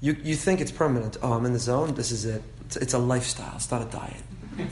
you, 0.00 0.16
you 0.24 0.34
think 0.34 0.62
it's 0.62 0.72
permanent. 0.72 1.18
Oh, 1.22 1.34
I'm 1.34 1.44
in 1.44 1.52
the 1.52 1.58
zone, 1.58 1.94
this 1.94 2.10
is 2.10 2.24
it. 2.24 2.42
It's, 2.64 2.76
it's 2.76 2.94
a 2.94 2.98
lifestyle, 2.98 3.52
it's 3.56 3.70
not 3.70 3.82
a 3.82 3.84
diet. 3.84 4.22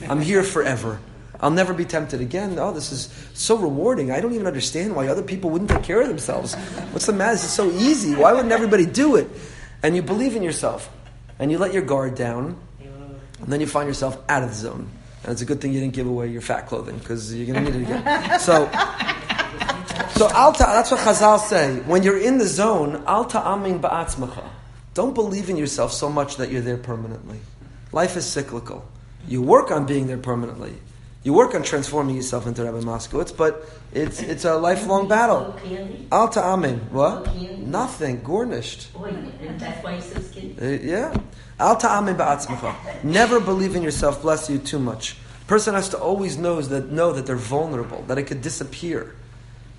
I'm 0.09 0.19
here 0.19 0.41
forever. 0.41 0.99
I'll 1.39 1.51
never 1.51 1.73
be 1.73 1.85
tempted 1.85 2.21
again. 2.21 2.57
Oh, 2.57 2.73
this 2.73 2.91
is 2.91 3.09
so 3.35 3.55
rewarding. 3.55 4.09
I 4.09 4.19
don't 4.19 4.33
even 4.33 4.47
understand 4.47 4.95
why 4.95 5.09
other 5.09 5.21
people 5.21 5.51
wouldn't 5.51 5.69
take 5.69 5.83
care 5.83 6.01
of 6.01 6.07
themselves. 6.07 6.55
What's 6.91 7.05
the 7.05 7.13
matter? 7.13 7.33
This 7.33 7.43
is 7.43 7.51
so 7.51 7.69
easy. 7.69 8.15
Why 8.15 8.33
wouldn't 8.33 8.51
everybody 8.51 8.87
do 8.87 9.15
it? 9.15 9.29
And 9.83 9.95
you 9.95 10.01
believe 10.01 10.35
in 10.35 10.41
yourself, 10.41 10.89
and 11.37 11.51
you 11.51 11.59
let 11.59 11.71
your 11.71 11.83
guard 11.83 12.15
down, 12.15 12.57
and 12.79 13.47
then 13.47 13.61
you 13.61 13.67
find 13.67 13.87
yourself 13.87 14.17
out 14.27 14.41
of 14.41 14.49
the 14.49 14.55
zone. 14.55 14.89
And 15.23 15.31
it's 15.31 15.41
a 15.41 15.45
good 15.45 15.61
thing 15.61 15.73
you 15.73 15.81
didn't 15.81 15.93
give 15.93 16.07
away 16.07 16.29
your 16.29 16.41
fat 16.41 16.67
clothing 16.67 16.97
because 16.97 17.33
you're 17.35 17.53
going 17.53 17.65
to 17.65 17.71
need 17.71 17.81
it 17.81 17.83
again. 17.83 18.39
So, 18.39 18.69
so 20.15 20.29
alta, 20.29 20.63
that's 20.63 20.91
what 20.91 21.01
Chazal 21.01 21.39
say. 21.39 21.79
When 21.81 22.03
you're 22.03 22.19
in 22.19 22.37
the 22.37 22.47
zone, 22.47 23.03
alta 23.05 23.39
amin 23.39 23.79
ba'atzmacha. 23.81 24.43
Don't 24.93 25.13
believe 25.13 25.49
in 25.49 25.57
yourself 25.57 25.91
so 25.91 26.09
much 26.09 26.37
that 26.37 26.49
you're 26.49 26.61
there 26.61 26.77
permanently. 26.77 27.39
Life 27.91 28.15
is 28.15 28.25
cyclical. 28.25 28.87
You 29.27 29.41
work 29.41 29.71
on 29.71 29.85
being 29.85 30.07
there 30.07 30.17
permanently. 30.17 30.75
You 31.23 31.33
work 31.33 31.53
on 31.53 31.63
transforming 31.63 32.15
yourself 32.15 32.47
into 32.47 32.63
Rabbi 32.63 32.79
Moskowitz, 32.79 33.35
but 33.35 33.67
it's 33.91 34.21
it's 34.21 34.45
a 34.45 34.55
lifelong 34.55 35.07
battle. 35.07 35.55
Alta 36.11 36.41
amin. 36.41 36.79
What? 36.91 37.35
Nothing. 37.57 38.21
Gornished. 38.23 38.89
That's 38.93 39.83
why 39.83 39.95
he's 39.95 40.05
so 40.05 40.19
skinny. 40.21 40.55
Uh, 40.61 40.79
yeah. 40.81 41.17
Alta 41.59 41.89
amin 41.89 42.15
ba'atzmacha. 42.15 43.03
Never 43.03 43.39
believe 43.39 43.75
in 43.75 43.81
yourself. 43.81 44.21
Bless 44.21 44.49
you 44.49 44.59
too 44.59 44.79
much. 44.79 45.17
Person 45.47 45.73
has 45.73 45.89
to 45.89 45.97
always 45.97 46.37
knows 46.37 46.69
that 46.69 46.91
know 46.91 47.11
that 47.11 47.25
they're 47.25 47.35
vulnerable, 47.35 48.03
that 48.03 48.17
it 48.17 48.23
could 48.23 48.41
disappear 48.41 49.15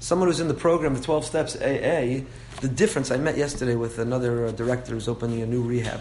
someone 0.07 0.29
who's 0.29 0.39
in 0.39 0.47
the 0.47 0.55
program, 0.55 0.95
the 0.95 1.01
12 1.01 1.25
Steps 1.25 1.57
AA, 1.57 2.23
the 2.61 2.69
difference, 2.73 3.11
I 3.11 3.17
met 3.17 3.37
yesterday 3.37 3.75
with 3.75 3.99
another 3.99 4.47
uh, 4.47 4.53
director 4.53 4.93
who's 4.93 5.09
opening 5.09 5.43
a 5.43 5.47
new 5.47 5.63
rehab. 5.63 6.01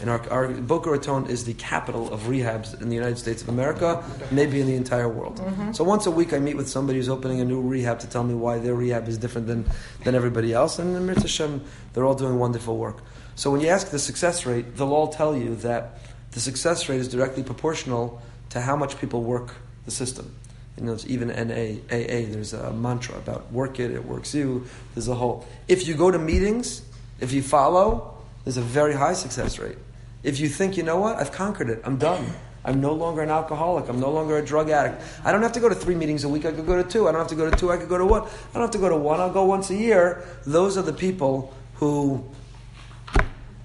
And 0.00 0.10
our, 0.10 0.20
our 0.30 0.48
Boca 0.48 0.90
Raton 0.90 1.28
is 1.28 1.46
the 1.46 1.54
capital 1.54 2.12
of 2.12 2.24
rehabs 2.24 2.78
in 2.80 2.90
the 2.90 2.94
United 2.94 3.16
States 3.16 3.40
of 3.40 3.48
America, 3.48 4.04
maybe 4.30 4.60
in 4.60 4.66
the 4.66 4.76
entire 4.76 5.08
world. 5.08 5.38
Mm-hmm. 5.38 5.72
So 5.72 5.82
once 5.82 6.04
a 6.04 6.10
week, 6.10 6.34
I 6.34 6.38
meet 6.38 6.58
with 6.58 6.68
somebody 6.68 6.98
who's 6.98 7.08
opening 7.08 7.40
a 7.40 7.44
new 7.44 7.62
rehab 7.62 8.00
to 8.00 8.06
tell 8.06 8.22
me 8.22 8.34
why 8.34 8.58
their 8.58 8.74
rehab 8.74 9.08
is 9.08 9.16
different 9.16 9.46
than, 9.46 9.64
than 10.04 10.14
everybody 10.14 10.52
else. 10.52 10.78
And 10.78 11.06
Mir 11.06 11.14
Hashem, 11.14 11.64
they're 11.94 12.04
all 12.04 12.14
doing 12.14 12.38
wonderful 12.38 12.76
work. 12.76 12.98
So 13.34 13.50
when 13.50 13.62
you 13.62 13.68
ask 13.68 13.90
the 13.90 13.98
success 13.98 14.44
rate, 14.44 14.76
they'll 14.76 14.92
all 14.92 15.08
tell 15.08 15.34
you 15.34 15.56
that 15.56 16.00
the 16.32 16.40
success 16.40 16.86
rate 16.90 17.00
is 17.00 17.08
directly 17.08 17.42
proportional 17.42 18.20
to 18.50 18.60
how 18.60 18.76
much 18.76 19.00
people 19.00 19.22
work 19.22 19.54
the 19.86 19.90
system 19.90 20.34
you 20.78 20.86
know, 20.86 20.96
even 21.06 21.28
NA, 21.28 21.80
AA, 21.94 22.30
there's 22.30 22.52
a 22.52 22.72
mantra 22.72 23.16
about 23.16 23.50
work 23.52 23.80
it, 23.80 23.90
it 23.90 24.04
works 24.04 24.34
you. 24.34 24.66
There's 24.94 25.08
a 25.08 25.14
whole. 25.14 25.46
If 25.66 25.86
you 25.86 25.94
go 25.94 26.10
to 26.10 26.18
meetings, 26.18 26.82
if 27.20 27.32
you 27.32 27.42
follow, 27.42 28.16
there's 28.44 28.56
a 28.56 28.62
very 28.62 28.94
high 28.94 29.14
success 29.14 29.58
rate. 29.58 29.78
If 30.22 30.40
you 30.40 30.48
think, 30.48 30.76
you 30.76 30.82
know 30.82 30.98
what, 30.98 31.16
I've 31.16 31.32
conquered 31.32 31.70
it, 31.70 31.80
I'm 31.84 31.96
done. 31.96 32.26
I'm 32.64 32.80
no 32.80 32.92
longer 32.92 33.22
an 33.22 33.30
alcoholic. 33.30 33.88
I'm 33.88 34.00
no 34.00 34.10
longer 34.10 34.36
a 34.36 34.44
drug 34.44 34.68
addict. 34.68 35.00
I 35.24 35.32
don't 35.32 35.42
have 35.42 35.52
to 35.52 35.60
go 35.60 35.68
to 35.68 35.74
three 35.74 35.94
meetings 35.94 36.24
a 36.24 36.28
week. 36.28 36.44
I 36.44 36.52
could 36.52 36.66
go 36.66 36.80
to 36.80 36.88
two. 36.88 37.08
I 37.08 37.12
don't 37.12 37.20
have 37.20 37.28
to 37.28 37.36
go 37.36 37.48
to 37.48 37.56
two. 37.56 37.70
I 37.70 37.76
could 37.76 37.88
go 37.88 37.96
to 37.96 38.04
one. 38.04 38.22
I 38.22 38.54
don't 38.54 38.62
have 38.62 38.72
to 38.72 38.78
go 38.78 38.88
to 38.88 38.96
one. 38.96 39.20
I'll 39.20 39.32
go 39.32 39.44
once 39.44 39.70
a 39.70 39.74
year. 39.74 40.24
Those 40.44 40.76
are 40.76 40.82
the 40.82 40.92
people 40.92 41.54
who. 41.74 42.24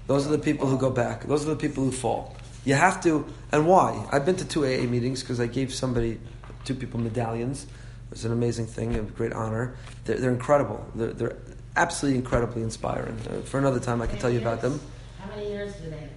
Those 0.06 0.26
are 0.26 0.30
the 0.30 0.38
people 0.38 0.66
who 0.68 0.78
go 0.78 0.90
back. 0.90 1.24
Those 1.24 1.44
are 1.44 1.50
the 1.50 1.56
people 1.56 1.84
who 1.84 1.90
fall. 1.90 2.36
You 2.64 2.74
have 2.74 3.02
to, 3.02 3.26
and 3.52 3.66
why? 3.66 4.06
I've 4.10 4.24
been 4.24 4.36
to 4.36 4.44
two 4.44 4.64
AA 4.64 4.86
meetings 4.86 5.20
because 5.20 5.38
I 5.38 5.46
gave 5.46 5.72
somebody, 5.72 6.18
two 6.64 6.74
people 6.74 7.00
medallions. 7.00 7.64
It 7.64 8.10
was 8.10 8.24
an 8.24 8.32
amazing 8.32 8.66
thing, 8.66 8.94
a 8.94 9.02
great 9.02 9.32
honor. 9.32 9.76
They're, 10.04 10.16
they're 10.18 10.30
incredible. 10.30 10.84
They're, 10.94 11.12
they're 11.12 11.36
absolutely 11.76 12.18
incredibly 12.18 12.62
inspiring. 12.62 13.16
Uh, 13.28 13.40
for 13.42 13.58
another 13.58 13.80
time, 13.80 14.00
I 14.02 14.06
can 14.06 14.18
tell 14.18 14.30
you 14.30 14.40
about 14.40 14.60
them. 14.60 14.80
How 15.18 15.28
many 15.34 15.48
years 15.48 15.74
do 15.76 15.90
they 15.90 15.96
have? 15.98 16.10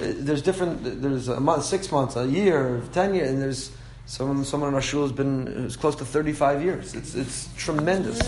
Uh, 0.00 0.14
There's 0.24 0.42
different. 0.42 1.02
There's 1.02 1.28
a 1.28 1.40
month, 1.40 1.64
six 1.64 1.90
months, 1.90 2.16
a 2.16 2.26
year, 2.26 2.80
ten 2.92 3.14
years, 3.14 3.30
and 3.30 3.42
there's 3.42 3.70
someone. 4.06 4.44
Someone 4.44 4.68
in 4.70 4.74
our 4.74 4.82
shul 4.82 5.02
has 5.02 5.12
been 5.12 5.46
who's 5.46 5.76
close 5.76 5.96
to 5.96 6.04
35 6.04 6.62
years. 6.62 6.94
It's 6.94 7.14
it's 7.14 7.48
tremendous. 7.56 8.18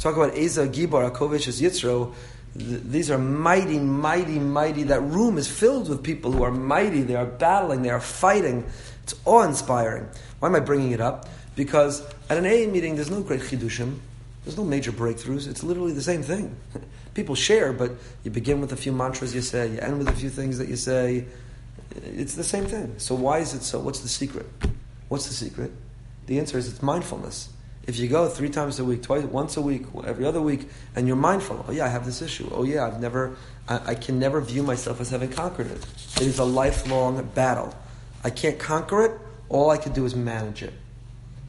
Talk 0.00 0.16
about 0.16 0.36
Eza 0.36 0.68
Gibar 0.68 1.10
Akovich 1.10 1.48
Yitzro. 1.60 2.14
Th- 2.58 2.80
These 2.84 3.10
are 3.10 3.18
mighty, 3.18 3.78
mighty, 3.78 4.38
mighty. 4.38 4.84
That 4.84 5.00
room 5.00 5.36
is 5.36 5.48
filled 5.48 5.88
with 5.88 6.02
people 6.02 6.30
who 6.32 6.42
are 6.42 6.50
mighty. 6.52 7.02
They 7.02 7.16
are 7.16 7.26
battling. 7.26 7.82
They 7.82 7.90
are 7.90 8.00
fighting. 8.00 8.64
It's 9.02 9.14
awe-inspiring. 9.24 10.08
Why 10.38 10.48
am 10.48 10.54
I 10.54 10.60
bringing 10.60 10.92
it 10.92 11.00
up? 11.00 11.28
Because 11.54 12.02
at 12.28 12.36
an 12.36 12.44
AA 12.44 12.70
meeting, 12.70 12.96
there's 12.96 13.10
no 13.10 13.22
great 13.22 13.40
chidushim. 13.40 13.98
There's 14.44 14.56
no 14.56 14.64
major 14.64 14.92
breakthroughs. 14.92 15.48
It's 15.48 15.64
literally 15.64 15.92
the 15.92 16.02
same 16.02 16.22
thing. 16.22 16.54
People 17.14 17.34
share, 17.34 17.72
but 17.72 17.92
you 18.22 18.30
begin 18.30 18.60
with 18.60 18.72
a 18.72 18.76
few 18.76 18.92
mantras 18.92 19.34
you 19.34 19.40
say, 19.40 19.68
you 19.68 19.80
end 19.80 19.98
with 19.98 20.08
a 20.08 20.12
few 20.12 20.28
things 20.28 20.58
that 20.58 20.68
you 20.68 20.76
say. 20.76 21.24
It's 22.04 22.34
the 22.34 22.44
same 22.44 22.66
thing. 22.66 22.94
So 22.98 23.14
why 23.14 23.38
is 23.38 23.54
it 23.54 23.62
so? 23.62 23.80
What's 23.80 24.00
the 24.00 24.08
secret? 24.08 24.46
What's 25.08 25.26
the 25.26 25.34
secret? 25.34 25.72
The 26.26 26.38
answer 26.38 26.58
is 26.58 26.68
it's 26.68 26.82
mindfulness. 26.82 27.48
If 27.86 27.98
you 27.98 28.08
go 28.08 28.28
three 28.28 28.50
times 28.50 28.80
a 28.80 28.84
week, 28.84 29.02
twice, 29.02 29.24
once 29.24 29.56
a 29.56 29.60
week, 29.62 29.84
every 30.04 30.24
other 30.24 30.42
week, 30.42 30.68
and 30.96 31.06
you're 31.06 31.16
mindful, 31.16 31.64
oh 31.68 31.72
yeah, 31.72 31.84
I 31.84 31.88
have 31.88 32.04
this 32.04 32.20
issue. 32.20 32.48
Oh 32.52 32.64
yeah, 32.64 32.84
I've 32.84 33.00
never, 33.00 33.36
I, 33.68 33.92
I 33.92 33.94
can 33.94 34.18
never 34.18 34.40
view 34.40 34.64
myself 34.64 35.00
as 35.00 35.10
having 35.10 35.30
conquered 35.30 35.68
it. 35.68 35.86
It 36.16 36.22
is 36.22 36.40
a 36.40 36.44
lifelong 36.44 37.24
battle. 37.34 37.72
I 38.24 38.30
can't 38.30 38.58
conquer 38.58 39.04
it. 39.04 39.12
All 39.48 39.70
I 39.70 39.76
could 39.76 39.94
do 39.94 40.04
is 40.04 40.14
manage 40.14 40.62
it. 40.62 40.72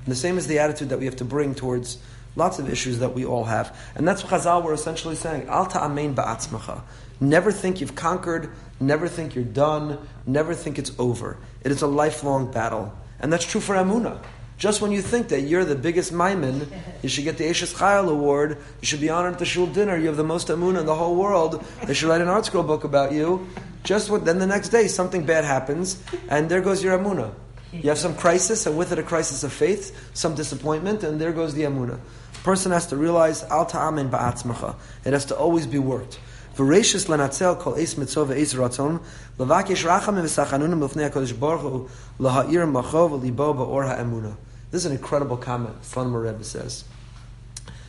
And 0.05 0.11
the 0.11 0.15
same 0.15 0.37
is 0.37 0.47
the 0.47 0.59
attitude 0.59 0.89
that 0.89 0.99
we 0.99 1.05
have 1.05 1.17
to 1.17 1.25
bring 1.25 1.55
towards 1.55 1.97
lots 2.35 2.59
of 2.59 2.69
issues 2.69 2.99
that 2.99 3.13
we 3.13 3.25
all 3.25 3.43
have. 3.43 3.77
And 3.95 4.07
that's 4.07 4.23
what 4.23 4.31
Chazal 4.31 4.63
were 4.63 4.73
essentially 4.73 5.15
saying. 5.15 5.47
Al 5.47 5.65
ta'amein 5.65 6.15
ba'atzmacha. 6.15 6.81
Never 7.19 7.51
think 7.51 7.81
you've 7.81 7.95
conquered. 7.95 8.51
Never 8.79 9.07
think 9.07 9.35
you're 9.35 9.43
done. 9.43 9.97
Never 10.25 10.53
think 10.53 10.77
it's 10.77 10.91
over. 10.99 11.37
It 11.63 11.71
is 11.71 11.81
a 11.81 11.87
lifelong 11.87 12.51
battle. 12.51 12.93
And 13.19 13.33
that's 13.33 13.45
true 13.45 13.59
for 13.59 13.75
Amunah. 13.75 14.21
Just 14.57 14.81
when 14.81 14.91
you 14.91 15.01
think 15.01 15.27
that 15.29 15.41
you're 15.41 15.65
the 15.65 15.75
biggest 15.75 16.11
Maimon, 16.11 16.67
you 17.03 17.09
should 17.09 17.23
get 17.23 17.37
the 17.37 17.47
Ashes 17.47 17.73
Chayil 17.73 18.09
Award, 18.09 18.57
you 18.81 18.87
should 18.87 19.01
be 19.01 19.09
honored 19.09 19.33
at 19.33 19.39
the 19.39 19.45
shul 19.45 19.67
dinner, 19.67 19.95
you 19.95 20.07
have 20.07 20.17
the 20.17 20.23
most 20.23 20.47
Amunah 20.47 20.79
in 20.79 20.87
the 20.87 20.95
whole 20.95 21.15
world, 21.15 21.63
they 21.85 21.93
should 21.93 22.09
write 22.09 22.21
an 22.21 22.27
ArtScroll 22.27 22.65
book 22.65 22.83
about 22.83 23.11
you. 23.11 23.47
Just 23.83 24.09
when, 24.09 24.23
then 24.23 24.39
the 24.39 24.47
next 24.47 24.69
day 24.69 24.87
something 24.87 25.27
bad 25.27 25.45
happens, 25.45 26.01
and 26.27 26.49
there 26.49 26.61
goes 26.61 26.83
your 26.83 26.97
Amunah. 26.97 27.33
You 27.71 27.89
have 27.89 27.97
some 27.97 28.15
crisis, 28.15 28.65
and 28.65 28.77
with 28.77 28.91
it 28.91 28.99
a 28.99 29.03
crisis 29.03 29.43
of 29.43 29.51
faith, 29.51 30.09
some 30.13 30.35
disappointment, 30.35 31.03
and 31.03 31.19
there 31.19 31.33
goes 31.33 31.53
the 31.53 31.63
Amunah. 31.63 31.99
person 32.43 32.71
has 32.71 32.87
to 32.87 32.95
realize, 32.95 33.43
Al 33.43 33.65
ta'amin 33.65 34.09
ba'atzmacha. 34.09 34.75
It 35.03 35.13
has 35.13 35.25
to 35.25 35.35
always 35.35 35.67
be 35.67 35.77
worked. 35.77 36.19
V'reishis 36.55 37.07
lanatzel 37.07 37.59
kol 37.59 37.75
eis 37.75 37.97
mitzvah 37.97 38.33
ve'eis 38.33 38.55
ratzon, 38.55 39.03
levakish 39.37 39.85
rachamim 39.85 40.23
v'sachanunim 40.23 40.81
l'fnei 40.81 41.11
HaKadosh 41.11 41.37
Baruch 41.37 41.61
Hu, 41.61 41.89
laha'ir 42.19 42.71
macho 42.71 43.09
v'libo 43.09 43.53
ba'or 43.53 43.87
ha'emunah. 43.87 44.37
This 44.71 44.83
is 44.83 44.85
an 44.85 44.93
incredible 44.93 45.37
comment, 45.37 45.81
Slonimer 45.81 46.23
Rebbe 46.23 46.43
says. 46.43 46.85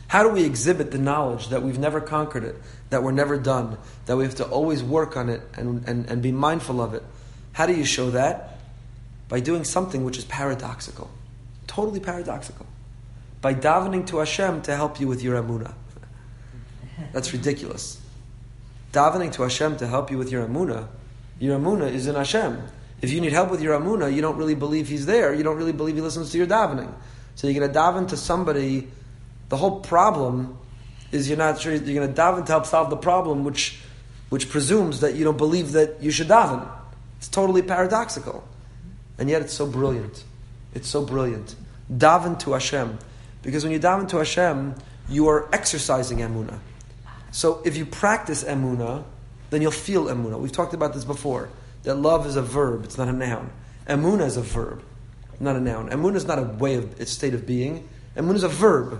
How 0.07 0.23
do 0.23 0.29
we 0.29 0.43
exhibit 0.43 0.91
the 0.91 0.97
knowledge 0.97 1.49
that 1.49 1.61
we've 1.61 1.79
never 1.79 2.01
conquered 2.01 2.43
it, 2.43 2.55
that 2.89 3.03
we're 3.03 3.11
never 3.11 3.37
done, 3.37 3.77
that 4.07 4.17
we 4.17 4.23
have 4.23 4.35
to 4.35 4.45
always 4.45 4.83
work 4.83 5.15
on 5.15 5.29
it 5.29 5.41
and, 5.55 5.87
and, 5.87 6.09
and 6.09 6.21
be 6.21 6.31
mindful 6.31 6.81
of 6.81 6.93
it? 6.93 7.03
How 7.53 7.65
do 7.65 7.75
you 7.75 7.85
show 7.85 8.09
that? 8.11 8.58
By 9.29 9.39
doing 9.39 9.63
something 9.63 10.03
which 10.03 10.17
is 10.17 10.25
paradoxical. 10.25 11.09
Totally 11.67 11.99
paradoxical. 11.99 12.65
By 13.41 13.53
davening 13.53 14.05
to 14.07 14.17
Hashem 14.17 14.63
to 14.63 14.75
help 14.75 14.99
you 14.99 15.07
with 15.07 15.23
your 15.23 15.41
amunah. 15.41 15.73
That's 17.13 17.31
ridiculous. 17.31 18.01
Davening 18.91 19.31
to 19.33 19.43
Hashem 19.43 19.77
to 19.77 19.87
help 19.87 20.11
you 20.11 20.17
with 20.17 20.31
your 20.31 20.45
amunah, 20.45 20.87
your 21.39 21.57
amunah 21.57 21.91
is 21.91 22.07
in 22.07 22.15
Hashem. 22.15 22.61
If 23.01 23.11
you 23.11 23.21
need 23.21 23.31
help 23.31 23.49
with 23.49 23.61
your 23.61 23.79
amunah, 23.79 24.13
you 24.13 24.21
don't 24.21 24.35
really 24.35 24.55
believe 24.55 24.89
He's 24.89 25.05
there. 25.05 25.33
You 25.33 25.43
don't 25.43 25.55
really 25.55 25.71
believe 25.71 25.95
He 25.95 26.01
listens 26.01 26.31
to 26.31 26.37
your 26.37 26.47
davening. 26.47 26.91
So 27.35 27.47
you're 27.47 27.59
going 27.59 27.71
to 27.71 27.79
daven 27.79 28.09
to 28.09 28.17
somebody. 28.17 28.89
The 29.47 29.57
whole 29.57 29.79
problem 29.79 30.57
is 31.11 31.29
you're 31.29 31.37
not 31.37 31.59
sure. 31.59 31.73
You're 31.73 31.95
going 31.95 32.13
to 32.13 32.21
daven 32.21 32.45
to 32.45 32.51
help 32.51 32.65
solve 32.65 32.89
the 32.89 32.97
problem, 32.97 33.43
which 33.43 33.79
which 34.29 34.49
presumes 34.49 34.99
that 34.99 35.15
you 35.15 35.23
don't 35.23 35.37
believe 35.37 35.71
that 35.71 36.03
you 36.03 36.11
should 36.11 36.27
daven. 36.27 36.67
It's 37.17 37.29
totally 37.29 37.61
paradoxical, 37.61 38.47
and 39.19 39.29
yet 39.29 39.41
it's 39.41 39.53
so 39.53 39.67
brilliant. 39.67 40.23
It's 40.73 40.87
so 40.87 41.05
brilliant. 41.05 41.55
Daven 41.91 42.39
to 42.39 42.53
Hashem, 42.53 42.97
because 43.43 43.63
when 43.63 43.73
you 43.73 43.79
daven 43.79 44.07
to 44.09 44.17
Hashem, 44.17 44.75
you 45.09 45.27
are 45.27 45.47
exercising 45.53 46.19
emunah. 46.19 46.59
So 47.31 47.61
if 47.65 47.77
you 47.77 47.85
practice 47.85 48.43
emuna, 48.43 49.03
then 49.49 49.61
you'll 49.61 49.71
feel 49.71 50.05
emuna. 50.05 50.39
We've 50.39 50.51
talked 50.51 50.73
about 50.73 50.93
this 50.93 51.05
before. 51.05 51.49
That 51.83 51.95
love 51.95 52.25
is 52.25 52.35
a 52.35 52.41
verb; 52.41 52.83
it's 52.83 52.97
not 52.97 53.07
a 53.07 53.13
noun. 53.13 53.51
Emuna 53.87 54.25
is 54.25 54.37
a 54.37 54.41
verb, 54.41 54.83
not 55.39 55.55
a 55.55 55.59
noun. 55.59 55.89
Emuna 55.89 56.15
is 56.15 56.25
not 56.25 56.39
a 56.39 56.43
way 56.43 56.75
of 56.75 56.99
its 56.99 57.11
state 57.11 57.33
of 57.33 57.45
being. 57.45 57.87
Emuna 58.15 58.35
is 58.35 58.43
a 58.43 58.49
verb. 58.49 58.99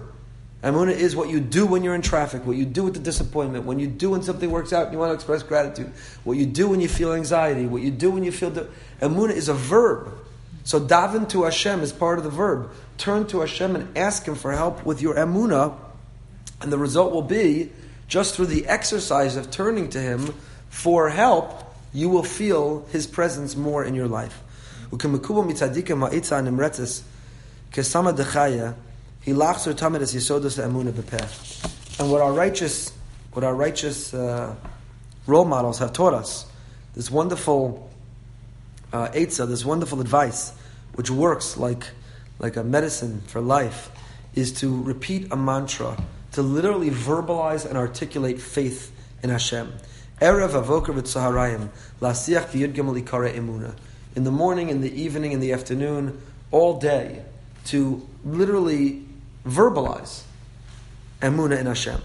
Emuna 0.63 0.91
is 0.91 1.15
what 1.15 1.29
you 1.29 1.39
do 1.39 1.65
when 1.65 1.83
you're 1.83 1.95
in 1.95 2.01
traffic, 2.01 2.45
what 2.45 2.57
you 2.57 2.65
do 2.65 2.83
with 2.83 2.93
the 2.93 2.99
disappointment, 2.99 3.63
when 3.63 3.79
you 3.79 3.87
do 3.87 4.09
when 4.09 4.21
something 4.21 4.51
works 4.51 4.73
out 4.73 4.85
and 4.85 4.93
you 4.93 4.99
want 4.99 5.09
to 5.09 5.13
express 5.13 5.41
gratitude, 5.41 5.91
what 6.25 6.37
you 6.37 6.45
do 6.45 6.67
when 6.67 6.81
you 6.81 6.89
feel 6.89 7.13
anxiety, 7.13 7.65
what 7.65 7.81
you 7.81 7.91
do 7.91 8.11
when 8.11 8.25
you 8.25 8.31
feel. 8.31 8.49
The, 8.49 8.67
emuna 9.01 9.31
is 9.31 9.47
a 9.47 9.53
verb. 9.53 10.11
So 10.65 10.79
daven 10.79 11.29
to 11.29 11.43
Hashem 11.43 11.79
is 11.79 11.93
part 11.93 12.17
of 12.17 12.25
the 12.25 12.29
verb. 12.29 12.71
Turn 12.97 13.25
to 13.27 13.39
Hashem 13.39 13.75
and 13.75 13.97
ask 13.97 14.27
Him 14.27 14.35
for 14.35 14.51
help 14.51 14.85
with 14.85 15.01
your 15.01 15.15
emuna, 15.15 15.77
and 16.61 16.73
the 16.73 16.77
result 16.77 17.13
will 17.13 17.21
be 17.21 17.71
just 18.09 18.35
through 18.35 18.47
the 18.47 18.67
exercise 18.67 19.37
of 19.37 19.49
turning 19.49 19.89
to 19.91 20.01
Him 20.01 20.33
for 20.67 21.09
help, 21.09 21.73
you 21.93 22.09
will 22.09 22.23
feel 22.23 22.85
His 22.91 23.07
presence 23.07 23.55
more 23.55 23.85
in 23.85 23.95
your 23.95 24.07
life. 24.07 24.43
And 31.99 32.11
what 32.11 32.21
our 32.21 32.33
righteous, 32.33 32.93
what 33.33 33.43
our 33.43 33.55
righteous 33.55 34.13
uh, 34.13 34.55
role 35.27 35.45
models 35.45 35.79
have 35.79 35.93
taught 35.93 36.13
us, 36.13 36.45
this 36.95 37.11
wonderful 37.11 37.89
uh, 38.91 39.09
eitzah, 39.09 39.47
this 39.47 39.65
wonderful 39.65 40.01
advice, 40.01 40.53
which 40.95 41.11
works 41.11 41.57
like, 41.57 41.85
like 42.39 42.55
a 42.55 42.63
medicine 42.63 43.21
for 43.27 43.41
life, 43.41 43.91
is 44.35 44.53
to 44.61 44.81
repeat 44.83 45.27
a 45.31 45.35
mantra, 45.35 46.01
to 46.31 46.41
literally 46.41 46.89
verbalize 46.89 47.65
and 47.65 47.77
articulate 47.77 48.39
faith 48.39 48.91
in 49.23 49.29
Hashem. 49.29 49.73
Erev 50.21 50.51
avoker 50.51 50.93
v'tzaharayim, 50.93 51.69
lasiach 52.01 52.47
v'yud 52.47 52.73
gimel 52.73 53.01
emuna. 53.03 53.75
In 54.15 54.23
the 54.23 54.31
morning, 54.31 54.69
in 54.69 54.81
the 54.81 55.01
evening, 55.01 55.31
in 55.31 55.39
the 55.39 55.53
afternoon, 55.53 56.21
all 56.51 56.79
day, 56.79 57.23
to 57.65 58.07
literally 58.25 59.05
verbalize 59.45 60.23
emuna 61.21 61.59
in 61.59 61.65
Hashem. 61.65 62.01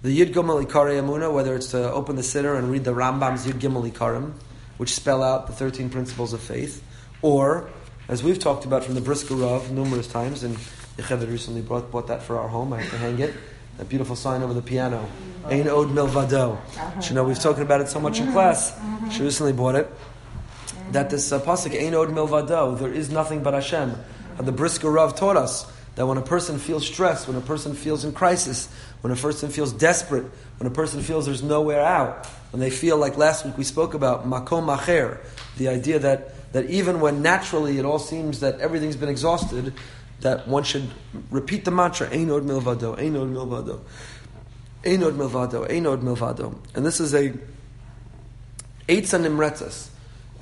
The 0.00 0.16
Yud 0.16 0.32
Gimel 0.32 0.64
Ikare 0.64 1.00
Emuna, 1.00 1.32
whether 1.32 1.56
it's 1.56 1.72
to 1.72 1.90
open 1.90 2.14
the 2.14 2.22
Siddur 2.22 2.56
and 2.56 2.70
read 2.70 2.84
the 2.84 2.92
Rambam's 2.92 3.46
Yud 3.46 3.58
Gimel 3.58 3.90
Ikarim, 3.90 4.32
which 4.76 4.94
spell 4.94 5.24
out 5.24 5.48
the 5.48 5.52
13 5.52 5.90
principles 5.90 6.32
of 6.32 6.40
faith, 6.40 6.84
or, 7.20 7.68
as 8.06 8.22
we've 8.22 8.38
talked 8.38 8.64
about 8.64 8.84
from 8.84 8.94
the 8.94 9.00
Brisker 9.00 9.34
Rav 9.34 9.72
numerous 9.72 10.06
times, 10.06 10.44
and 10.44 10.56
Yocheved 10.98 11.28
recently 11.28 11.62
brought, 11.62 11.90
bought 11.90 12.06
that 12.06 12.22
for 12.22 12.38
our 12.38 12.46
home, 12.46 12.72
I 12.72 12.82
have 12.82 12.90
to 12.92 12.98
hang 12.98 13.18
it, 13.18 13.34
that 13.78 13.88
beautiful 13.88 14.14
sign 14.14 14.42
over 14.42 14.54
the 14.54 14.62
piano, 14.62 15.08
Ein 15.46 15.68
Od 15.68 15.88
Milvado. 15.88 16.56
Uh-huh. 16.56 17.00
You 17.02 17.14
know, 17.16 17.24
we've 17.24 17.38
talked 17.38 17.58
about 17.58 17.80
it 17.80 17.88
so 17.88 17.98
much 17.98 18.20
in 18.20 18.28
uh-huh. 18.28 18.32
class. 18.32 18.70
Uh-huh. 18.72 19.10
She 19.10 19.22
recently 19.24 19.52
bought 19.52 19.74
it. 19.74 19.90
That 20.92 21.10
this 21.10 21.32
uh, 21.32 21.40
pasuk, 21.40 21.74
Ein 21.74 21.94
Od 21.94 22.10
Milvado, 22.10 22.78
there 22.78 22.92
is 22.92 23.10
nothing 23.10 23.42
but 23.42 23.54
Hashem. 23.54 23.96
The 24.38 24.52
Brisker 24.52 24.90
Rav 24.90 25.16
taught 25.16 25.36
us 25.36 25.66
that 25.98 26.06
when 26.06 26.16
a 26.16 26.22
person 26.22 26.60
feels 26.60 26.86
stressed, 26.86 27.26
when 27.26 27.36
a 27.36 27.40
person 27.40 27.74
feels 27.74 28.04
in 28.04 28.12
crisis, 28.12 28.68
when 29.00 29.12
a 29.12 29.16
person 29.16 29.50
feels 29.50 29.72
desperate, 29.72 30.22
when 30.58 30.70
a 30.70 30.72
person 30.72 31.02
feels 31.02 31.26
there's 31.26 31.42
nowhere 31.42 31.80
out, 31.80 32.24
when 32.52 32.60
they 32.60 32.70
feel 32.70 32.96
like 32.96 33.16
last 33.16 33.44
week 33.44 33.58
we 33.58 33.64
spoke 33.64 33.94
about 33.94 34.24
makom 34.24 34.72
acher, 34.72 35.18
the 35.56 35.66
idea 35.66 35.98
that, 35.98 36.52
that 36.52 36.70
even 36.70 37.00
when 37.00 37.20
naturally 37.20 37.80
it 37.80 37.84
all 37.84 37.98
seems 37.98 38.38
that 38.38 38.60
everything's 38.60 38.94
been 38.94 39.08
exhausted, 39.08 39.74
that 40.20 40.46
one 40.46 40.62
should 40.62 40.88
repeat 41.32 41.64
the 41.64 41.72
mantra, 41.72 42.06
Einod 42.10 42.44
milvado, 42.44 42.96
Einod 42.96 43.32
milvado, 43.32 43.80
Einod 44.84 45.16
milvado, 45.16 45.68
Einod 45.68 46.02
milvado. 46.02 46.56
And 46.76 46.86
this 46.86 47.00
is 47.00 47.12
a 47.12 47.30
Eitza 48.88 49.18
Nimretzas, 49.18 49.88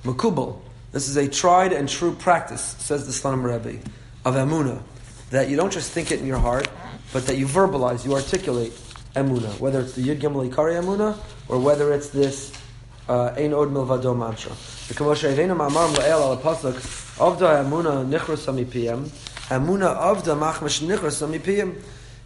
Makubal. 0.04 0.60
This 0.92 1.08
is 1.08 1.16
a 1.16 1.26
tried 1.26 1.72
and 1.72 1.88
true 1.88 2.14
practice, 2.14 2.60
says 2.78 3.06
the 3.06 3.12
Slonim 3.12 3.42
Rebbe, 3.42 3.80
of 4.26 4.34
Emuna, 4.34 4.82
that 5.30 5.48
you 5.48 5.56
don't 5.56 5.72
just 5.72 5.90
think 5.92 6.10
it 6.10 6.20
in 6.20 6.26
your 6.26 6.38
heart, 6.38 6.68
but 7.12 7.26
that 7.26 7.36
you 7.36 7.46
verbalize, 7.46 8.04
you 8.04 8.14
articulate 8.14 8.72
Emuna, 9.14 9.58
whether 9.58 9.80
it's 9.80 9.94
the 9.94 10.02
Yud 10.02 10.20
Gimel 10.20 10.48
Ikari 10.48 10.80
Emuna, 10.80 11.16
or 11.48 11.58
whether 11.58 11.92
it's 11.92 12.10
this 12.10 12.52
uh, 13.08 13.34
Ein 13.36 13.54
Od 13.54 13.70
Milvado 13.70 14.16
mantra. 14.16 14.52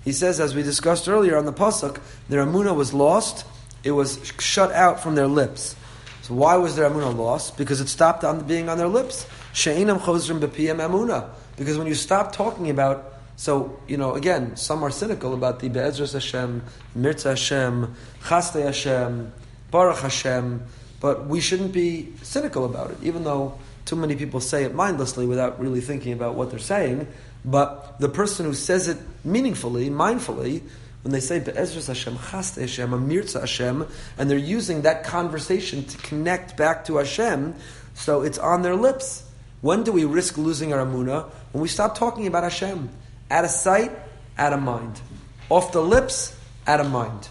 He 0.02 0.12
says, 0.12 0.40
as 0.40 0.54
we 0.54 0.62
discussed 0.62 1.09
earlier 1.09 1.37
on 1.37 1.45
the 1.45 1.52
Pasuk, 1.52 2.00
their 2.28 2.45
Emuna 2.45 2.75
was 2.75 2.95
lost, 2.95 3.45
it 3.85 3.90
was 3.90 4.33
shut 4.38 4.73
out 4.73 5.00
from 5.00 5.14
their 5.14 5.26
lips. 5.26 5.76
So 6.23 6.35
why 6.35 6.57
was 6.57 6.76
their 6.76 6.88
Emuna 6.88 7.14
lost? 7.14 7.59
Because 7.59 7.80
it 7.80 7.88
stopped 7.88 8.25
on 8.25 8.47
being 8.47 8.69
on 8.69 8.78
their 8.78 8.88
lips. 8.88 9.26
She'inam 9.52 9.99
Chozrim 9.99 10.40
B'piyam 10.40 10.78
Emuna. 10.78 11.28
Because 11.61 11.76
when 11.76 11.87
you 11.87 11.95
stop 11.95 12.33
talking 12.33 12.71
about 12.71 13.12
so, 13.37 13.79
you 13.87 13.99
know, 13.99 14.14
again, 14.14 14.57
some 14.57 14.83
are 14.83 14.90
cynical 14.90 15.35
about 15.35 15.61
the 15.61 15.69
Be'ezras 15.69 16.14
Hashem, 16.14 16.62
Mirza 16.95 17.31
Hashem, 17.31 17.95
Chaste 18.26 18.55
Hashem, 18.55 19.31
Baruch 19.71 19.99
Hashem, 19.99 20.62
but 21.00 21.26
we 21.26 21.38
shouldn't 21.40 21.73
be 21.73 22.14
cynical 22.23 22.64
about 22.64 22.93
it, 22.93 22.97
even 23.02 23.25
though 23.25 23.59
too 23.85 23.97
many 23.97 24.17
people 24.17 24.40
say 24.40 24.64
it 24.64 24.75
mindlessly 24.75 25.26
without 25.26 25.61
really 25.61 25.83
thinking 25.83 26.14
about 26.14 26.35
what 26.35 26.49
they're 26.50 26.59
saying. 26.59 27.07
But 27.45 28.00
the 28.00 28.09
person 28.09 28.47
who 28.47 28.55
says 28.55 28.88
it 28.88 28.97
meaningfully, 29.23 29.90
mindfully, 29.90 30.62
when 31.02 31.12
they 31.12 31.21
say 31.21 31.40
Be'ezras 31.40 31.88
Hashem, 31.88 32.17
Chaste 32.31 32.57
Hashem, 32.57 32.90
Amirza 32.90 33.40
Hashem, 33.40 33.87
and 34.17 34.31
they're 34.31 34.38
using 34.38 34.81
that 34.83 35.05
conversation 35.05 35.85
to 35.85 35.99
connect 35.99 36.57
back 36.57 36.87
to 36.87 36.97
Hashem, 36.97 37.55
so 37.93 38.23
it's 38.23 38.38
on 38.38 38.62
their 38.62 38.76
lips. 38.76 39.25
When 39.61 39.83
do 39.83 39.93
we 39.93 40.07
risk 40.07 40.38
losing 40.38 40.73
our 40.73 40.85
Amunah? 40.85 41.31
When 41.52 41.62
we 41.62 41.69
stop 41.69 41.97
talking 41.97 42.26
about 42.26 42.45
Hashem. 42.45 42.88
Out 43.30 43.45
of 43.45 43.50
sight, 43.50 43.92
out 44.38 44.52
of 44.52 44.62
mind. 44.62 45.00
Off 45.49 45.73
the 45.73 45.83
lips, 45.83 46.37
out 46.66 46.80
of 46.80 46.90
mind. 46.90 47.28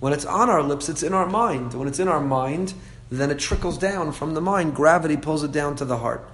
When 0.00 0.12
it's 0.12 0.24
on 0.24 0.48
our 0.48 0.62
lips, 0.62 0.88
it's 0.88 1.02
in 1.02 1.12
our 1.12 1.26
mind. 1.26 1.74
When 1.74 1.86
it's 1.86 1.98
in 1.98 2.08
our 2.08 2.20
mind, 2.20 2.74
then 3.10 3.30
it 3.30 3.38
trickles 3.38 3.78
down 3.78 4.12
from 4.12 4.34
the 4.34 4.40
mind. 4.40 4.74
Gravity 4.74 5.16
pulls 5.16 5.44
it 5.44 5.52
down 5.52 5.76
to 5.76 5.84
the 5.84 5.96
heart. 5.96 6.26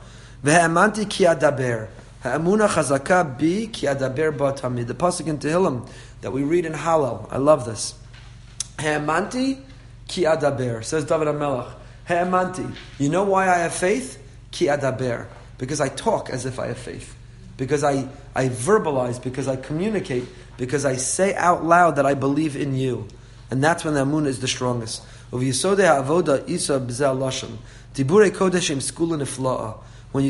The 0.43 0.53
pasuk 0.53 1.67
in 5.27 5.39
Tehillim 5.39 5.89
that 6.21 6.31
we 6.31 6.43
read 6.43 6.67
in 6.67 6.73
Hallel. 6.73 7.29
I 7.31 7.39
love 7.39 7.65
this. 7.65 7.95
Ha'amanti 8.79 9.61
ki 10.09 10.25
adaber. 10.25 10.85
Says 10.85 11.05
David 11.05 11.29
HaMelech. 11.29 11.71
Ha'amanti. 12.07 12.75
You 12.99 13.09
know 13.09 13.25
why 13.25 13.49
I 13.49 13.59
have 13.59 13.75
faith? 13.75 14.23
Ki 14.51 14.67
adaber. 14.67 15.27
Because 15.59 15.81
I 15.81 15.89
talk 15.89 16.31
as 16.31 16.47
if 16.47 16.59
I 16.59 16.69
have 16.69 16.79
faith 16.79 17.16
because 17.57 17.83
I, 17.85 18.09
I 18.35 18.49
verbalize, 18.49 19.23
because 19.23 19.49
I 19.49 19.57
communicate, 19.57 20.25
because 20.57 20.85
I 20.85 20.97
say 20.97 21.35
out 21.35 21.65
loud 21.65 21.97
that 21.97 22.07
I 22.07 22.15
believe 22.15 22.57
in 22.57 22.75
you. 22.75 23.09
And 23.51 23.63
that's 23.63 23.85
when 23.85 23.95
the 23.95 24.03
Amun 24.03 24.27
is 24.27 24.41
the 24.41 24.49
strongest. 24.49 25.03
When 25.31 25.45
you 25.45 25.53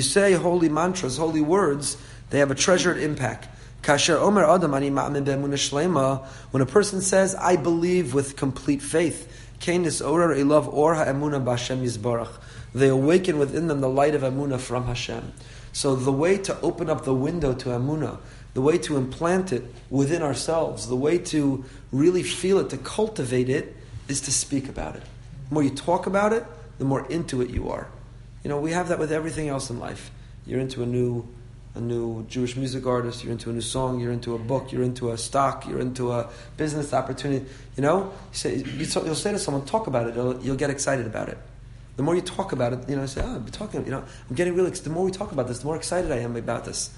say 0.02 0.32
holy 0.32 0.68
mantras, 0.68 1.16
holy 1.16 1.40
words, 1.40 1.96
they 2.30 2.38
have 2.38 2.50
a 2.50 2.54
treasured 2.54 2.98
impact. 2.98 3.48
When 3.86 3.94
a 6.62 6.66
person 6.66 7.00
says, 7.00 7.34
I 7.36 7.56
believe 7.56 8.14
with 8.14 8.36
complete 8.36 8.82
faith, 8.82 9.28
they 12.74 12.88
awaken 12.88 13.38
within 13.38 13.68
them 13.68 13.80
the 13.80 13.88
light 13.88 14.14
of 14.14 14.22
Amunah 14.22 14.60
from 14.60 14.86
Hashem. 14.86 15.32
So 15.76 15.94
the 15.94 16.10
way 16.10 16.38
to 16.38 16.58
open 16.62 16.88
up 16.88 17.04
the 17.04 17.12
window 17.12 17.52
to 17.52 17.68
Amuna, 17.68 18.16
the 18.54 18.62
way 18.62 18.78
to 18.78 18.96
implant 18.96 19.52
it 19.52 19.62
within 19.90 20.22
ourselves, 20.22 20.88
the 20.88 20.96
way 20.96 21.18
to 21.18 21.66
really 21.92 22.22
feel 22.22 22.60
it, 22.60 22.70
to 22.70 22.78
cultivate 22.78 23.50
it, 23.50 23.76
is 24.08 24.22
to 24.22 24.32
speak 24.32 24.70
about 24.70 24.96
it. 24.96 25.02
The 25.50 25.54
more 25.54 25.62
you 25.62 25.68
talk 25.68 26.06
about 26.06 26.32
it, 26.32 26.46
the 26.78 26.86
more 26.86 27.06
into 27.10 27.42
it 27.42 27.50
you 27.50 27.68
are. 27.68 27.88
You 28.42 28.48
know, 28.48 28.58
we 28.58 28.70
have 28.70 28.88
that 28.88 28.98
with 28.98 29.12
everything 29.12 29.48
else 29.48 29.68
in 29.68 29.78
life. 29.78 30.10
You're 30.46 30.60
into 30.60 30.82
a 30.82 30.86
new 30.86 31.28
a 31.74 31.80
new 31.80 32.24
Jewish 32.26 32.56
music 32.56 32.86
artist, 32.86 33.22
you're 33.22 33.32
into 33.32 33.50
a 33.50 33.52
new 33.52 33.60
song, 33.60 34.00
you're 34.00 34.12
into 34.12 34.34
a 34.34 34.38
book, 34.38 34.72
you're 34.72 34.82
into 34.82 35.10
a 35.10 35.18
stock, 35.18 35.66
you're 35.68 35.80
into 35.80 36.10
a 36.10 36.30
business 36.56 36.94
opportunity. 36.94 37.44
You 37.76 37.82
know, 37.82 38.14
you 38.32 38.38
say, 38.38 38.56
you 38.56 38.86
will 39.02 39.14
say 39.14 39.32
to 39.32 39.38
someone, 39.38 39.66
talk 39.66 39.88
about 39.88 40.06
it, 40.06 40.14
you'll, 40.14 40.40
you'll 40.40 40.56
get 40.56 40.70
excited 40.70 41.04
about 41.04 41.28
it. 41.28 41.36
The 41.96 42.02
more 42.02 42.14
you 42.14 42.20
talk 42.20 42.52
about 42.52 42.72
it, 42.72 42.88
you 42.88 42.96
know, 42.96 43.02
I 43.02 43.06
say, 43.06 43.22
oh, 43.24 43.36
I'm 43.36 43.46
talking, 43.46 43.84
you 43.84 43.90
know, 43.90 44.04
I'm 44.28 44.36
getting 44.36 44.54
really, 44.54 44.70
the 44.70 44.90
more 44.90 45.04
we 45.04 45.10
talk 45.10 45.32
about 45.32 45.48
this, 45.48 45.60
the 45.60 45.66
more 45.66 45.76
excited 45.76 46.12
I 46.12 46.18
am 46.18 46.36
about 46.36 46.64
this. 46.64 46.90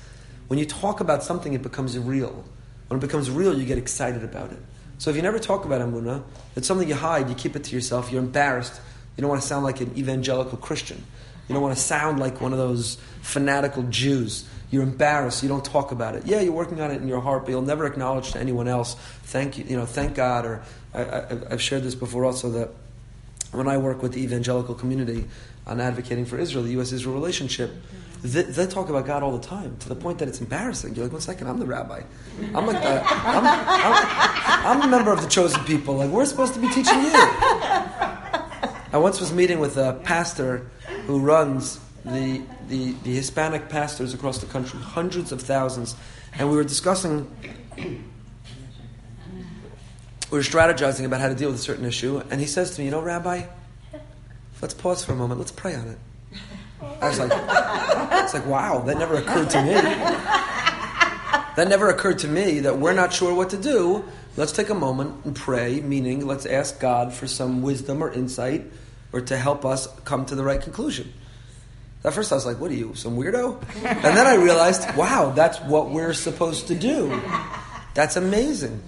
When 0.48 0.58
you 0.58 0.66
talk 0.66 1.00
about 1.00 1.22
something, 1.22 1.52
it 1.52 1.62
becomes 1.62 1.96
real. 1.96 2.44
When 2.88 2.98
it 2.98 3.00
becomes 3.00 3.30
real, 3.30 3.56
you 3.56 3.64
get 3.64 3.78
excited 3.78 4.24
about 4.24 4.50
it. 4.50 4.58
So 4.98 5.10
if 5.10 5.16
you 5.16 5.22
never 5.22 5.38
talk 5.38 5.64
about 5.64 5.80
Amunah, 5.80 6.24
it's 6.56 6.66
something 6.66 6.88
you 6.88 6.96
hide, 6.96 7.28
you 7.28 7.36
keep 7.36 7.54
it 7.54 7.64
to 7.64 7.74
yourself, 7.74 8.10
you're 8.10 8.22
embarrassed. 8.22 8.80
You 9.16 9.22
don't 9.22 9.28
want 9.28 9.42
to 9.42 9.46
sound 9.46 9.64
like 9.64 9.80
an 9.80 9.96
evangelical 9.96 10.58
Christian. 10.58 11.04
You 11.48 11.54
don't 11.54 11.62
want 11.62 11.76
to 11.76 11.80
sound 11.80 12.18
like 12.20 12.40
one 12.40 12.52
of 12.52 12.58
those 12.58 12.98
fanatical 13.22 13.84
Jews. 13.84 14.48
You're 14.70 14.82
embarrassed. 14.82 15.42
You 15.42 15.48
don't 15.48 15.64
talk 15.64 15.92
about 15.92 16.14
it. 16.14 16.26
Yeah, 16.26 16.40
you're 16.40 16.52
working 16.52 16.80
on 16.80 16.90
it 16.90 17.00
in 17.00 17.08
your 17.08 17.20
heart, 17.20 17.44
but 17.44 17.52
you'll 17.52 17.62
never 17.62 17.86
acknowledge 17.86 18.32
to 18.32 18.40
anyone 18.40 18.68
else. 18.68 18.94
Thank 19.24 19.56
you. 19.56 19.64
You 19.64 19.76
know, 19.76 19.86
thank 19.86 20.14
God. 20.14 20.44
Or 20.44 20.62
I, 20.92 21.26
have 21.50 21.62
shared 21.62 21.84
this 21.84 21.94
before 21.94 22.24
also 22.24 22.50
that 22.50 22.70
when 23.52 23.68
I 23.68 23.78
work 23.78 24.02
with 24.02 24.12
the 24.12 24.22
evangelical 24.22 24.74
community 24.74 25.26
on 25.66 25.80
advocating 25.80 26.24
for 26.24 26.38
Israel, 26.38 26.64
the 26.64 26.72
U.S. 26.72 26.92
Israel 26.92 27.14
relationship, 27.14 27.70
they, 28.22 28.42
they, 28.42 28.66
talk 28.66 28.88
about 28.88 29.06
God 29.06 29.22
all 29.22 29.36
the 29.36 29.46
time 29.46 29.76
to 29.78 29.88
the 29.88 29.94
point 29.94 30.18
that 30.18 30.28
it's 30.28 30.40
embarrassing. 30.40 30.94
You're 30.94 31.04
like, 31.04 31.12
one 31.12 31.20
second, 31.20 31.46
I'm 31.46 31.58
the 31.58 31.66
rabbi. 31.66 32.02
I'm 32.54 32.66
like, 32.66 32.82
the, 32.82 33.02
I'm, 33.04 33.46
I'm, 33.46 34.80
I'm, 34.80 34.82
a 34.82 34.90
member 34.90 35.12
of 35.12 35.22
the 35.22 35.28
chosen 35.28 35.62
people. 35.64 35.94
Like, 35.96 36.10
we're 36.10 36.24
supposed 36.24 36.54
to 36.54 36.60
be 36.60 36.68
teaching 36.68 37.00
you. 37.00 37.10
I 38.90 38.90
once 38.94 39.20
was 39.20 39.32
meeting 39.32 39.60
with 39.60 39.76
a 39.76 40.00
pastor 40.02 40.68
who 41.06 41.20
runs 41.20 41.78
the, 42.04 42.42
the, 42.68 42.92
the 43.04 43.14
Hispanic 43.14 43.68
pastors 43.68 44.14
across 44.14 44.38
the 44.38 44.46
country, 44.46 44.80
hundreds 44.80 45.30
of 45.30 45.40
thousands, 45.42 45.94
and 46.38 46.50
we 46.50 46.56
were 46.56 46.64
discussing 46.64 47.30
we 50.30 50.38
were 50.38 50.44
strategizing 50.44 51.04
about 51.04 51.20
how 51.20 51.28
to 51.28 51.34
deal 51.34 51.50
with 51.50 51.58
a 51.58 51.62
certain 51.62 51.84
issue, 51.84 52.22
and 52.30 52.40
he 52.40 52.46
says 52.46 52.72
to 52.72 52.80
me, 52.80 52.86
"You 52.86 52.90
know, 52.90 53.00
Rabbi, 53.00 53.42
let's 54.60 54.74
pause 54.74 55.04
for 55.04 55.12
a 55.12 55.16
moment. 55.16 55.40
Let's 55.40 55.52
pray 55.52 55.74
on 55.74 55.88
it." 55.88 55.98
I 57.00 57.08
was 57.08 57.18
like, 57.18 57.32
"It's 58.24 58.34
like 58.34 58.46
wow, 58.46 58.80
that 58.80 58.98
never 58.98 59.16
occurred 59.16 59.50
to 59.50 59.62
me. 59.62 59.74
That 61.56 61.68
never 61.68 61.88
occurred 61.88 62.20
to 62.20 62.28
me 62.28 62.60
that 62.60 62.78
we're 62.78 62.92
not 62.92 63.12
sure 63.12 63.34
what 63.34 63.50
to 63.50 63.56
do. 63.56 64.04
Let's 64.36 64.52
take 64.52 64.70
a 64.70 64.74
moment 64.74 65.24
and 65.24 65.34
pray. 65.34 65.80
Meaning, 65.80 66.26
let's 66.26 66.46
ask 66.46 66.78
God 66.78 67.12
for 67.12 67.26
some 67.26 67.62
wisdom 67.62 68.02
or 68.02 68.12
insight, 68.12 68.70
or 69.12 69.20
to 69.22 69.36
help 69.36 69.64
us 69.64 69.88
come 70.04 70.24
to 70.26 70.34
the 70.34 70.44
right 70.44 70.60
conclusion." 70.60 71.12
At 72.04 72.12
first, 72.12 72.30
I 72.30 72.36
was 72.36 72.46
like, 72.46 72.60
"What 72.60 72.70
are 72.70 72.74
you, 72.74 72.94
some 72.94 73.16
weirdo?" 73.16 73.60
And 73.84 74.16
then 74.16 74.26
I 74.26 74.34
realized, 74.34 74.94
"Wow, 74.94 75.32
that's 75.34 75.58
what 75.62 75.90
we're 75.90 76.14
supposed 76.14 76.68
to 76.68 76.76
do. 76.76 77.20
That's 77.94 78.14
amazing." 78.16 78.80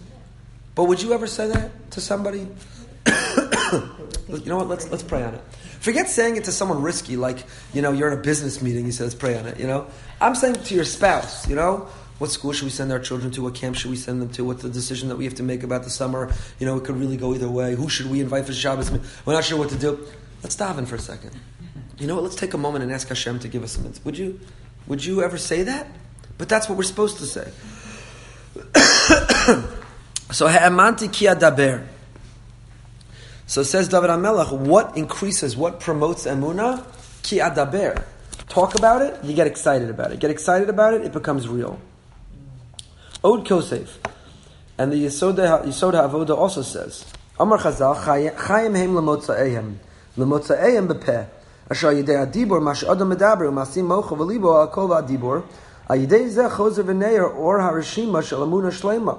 But 0.80 0.88
would 0.88 1.02
you 1.02 1.12
ever 1.12 1.26
say 1.26 1.46
that 1.48 1.90
to 1.90 2.00
somebody? 2.00 2.38
you 3.06 4.46
know 4.46 4.56
what? 4.56 4.66
Let's 4.66 4.90
let's 4.90 5.02
pray 5.02 5.22
on 5.22 5.34
it. 5.34 5.42
Forget 5.78 6.08
saying 6.08 6.36
it 6.36 6.44
to 6.44 6.52
someone 6.52 6.80
risky, 6.80 7.18
like 7.18 7.44
you 7.74 7.82
know 7.82 7.92
you're 7.92 8.10
in 8.10 8.18
a 8.18 8.22
business 8.22 8.62
meeting. 8.62 8.86
You 8.86 8.92
say 8.92 9.04
let's 9.04 9.14
pray 9.14 9.36
on 9.36 9.44
it. 9.44 9.60
You 9.60 9.66
know, 9.66 9.88
I'm 10.22 10.34
saying 10.34 10.54
to 10.54 10.74
your 10.74 10.86
spouse. 10.86 11.46
You 11.46 11.54
know, 11.54 11.86
what 12.16 12.30
school 12.30 12.54
should 12.54 12.64
we 12.64 12.70
send 12.70 12.92
our 12.92 12.98
children 12.98 13.30
to? 13.32 13.42
What 13.42 13.54
camp 13.54 13.76
should 13.76 13.90
we 13.90 13.96
send 13.98 14.22
them 14.22 14.30
to? 14.30 14.42
What's 14.42 14.62
the 14.62 14.70
decision 14.70 15.10
that 15.10 15.16
we 15.16 15.24
have 15.24 15.34
to 15.34 15.42
make 15.42 15.62
about 15.64 15.82
the 15.82 15.90
summer? 15.90 16.32
You 16.58 16.64
know, 16.64 16.78
it 16.78 16.84
could 16.84 16.96
really 16.96 17.18
go 17.18 17.34
either 17.34 17.50
way. 17.50 17.74
Who 17.74 17.90
should 17.90 18.10
we 18.10 18.22
invite 18.22 18.46
for 18.46 18.54
Shabbos? 18.54 18.90
We're 19.26 19.34
not 19.34 19.44
sure 19.44 19.58
what 19.58 19.68
to 19.68 19.76
do. 19.76 20.06
Let's 20.42 20.56
dive 20.56 20.78
in 20.78 20.86
for 20.86 20.94
a 20.94 20.98
second. 20.98 21.32
You 21.98 22.06
know 22.06 22.14
what? 22.14 22.24
Let's 22.24 22.36
take 22.36 22.54
a 22.54 22.58
moment 22.58 22.84
and 22.84 22.90
ask 22.90 23.06
Hashem 23.06 23.40
to 23.40 23.48
give 23.48 23.62
us 23.62 23.72
some. 23.72 23.92
Would 24.04 24.16
you? 24.16 24.40
Would 24.86 25.04
you 25.04 25.22
ever 25.22 25.36
say 25.36 25.62
that? 25.64 25.88
But 26.38 26.48
that's 26.48 26.70
what 26.70 26.78
we're 26.78 26.84
supposed 26.84 27.18
to 27.18 27.26
say. 27.26 27.52
So 30.32 30.46
ha'amanti 30.46 31.12
ki 31.12 31.26
adaber. 31.26 31.86
So 33.46 33.64
says 33.64 33.88
David 33.88 34.10
HaMelech, 34.10 34.52
what 34.56 34.96
increases, 34.96 35.56
what 35.56 35.80
promotes 35.80 36.24
emuna? 36.24 36.84
Ki 37.22 37.38
adaber. 37.38 38.04
Talk 38.48 38.76
about 38.76 39.02
it, 39.02 39.24
you 39.24 39.34
get 39.34 39.48
excited 39.48 39.90
about 39.90 40.12
it. 40.12 40.20
Get 40.20 40.30
excited 40.30 40.68
about 40.68 40.94
it, 40.94 41.02
it 41.02 41.12
becomes 41.12 41.48
real. 41.48 41.80
Od 43.24 43.44
Kosef. 43.44 43.88
And 44.78 44.92
the 44.92 45.04
Yisod 45.04 45.36
HaAvoda 45.36 46.36
also 46.36 46.62
says, 46.62 47.04
Amar 47.38 47.58
Chazal, 47.58 47.96
Chayim 47.96 48.76
heim 48.76 48.94
lemotza'ehem. 48.94 49.76
Lemotza'ehem 50.16 50.88
bepeh. 50.88 51.26
Asher 51.70 51.92
yidei 51.92 52.26
adibor, 52.26 52.62
mash 52.62 52.82
adam 52.84 53.12
medaber, 53.12 53.50
umasim 53.50 53.84
mocha 53.84 54.14
v'libo 54.14 54.60
al 54.60 54.68
kol 54.68 54.88
adibor. 54.88 55.44
Ayidei 55.88 56.28
zeh 56.28 56.50
chozer 56.50 56.84
v'neir 56.84 57.34
or 57.34 57.58
harishima 57.58 58.22
shel 58.22 58.40
amuna 58.40 58.70
shlema. 58.70 59.18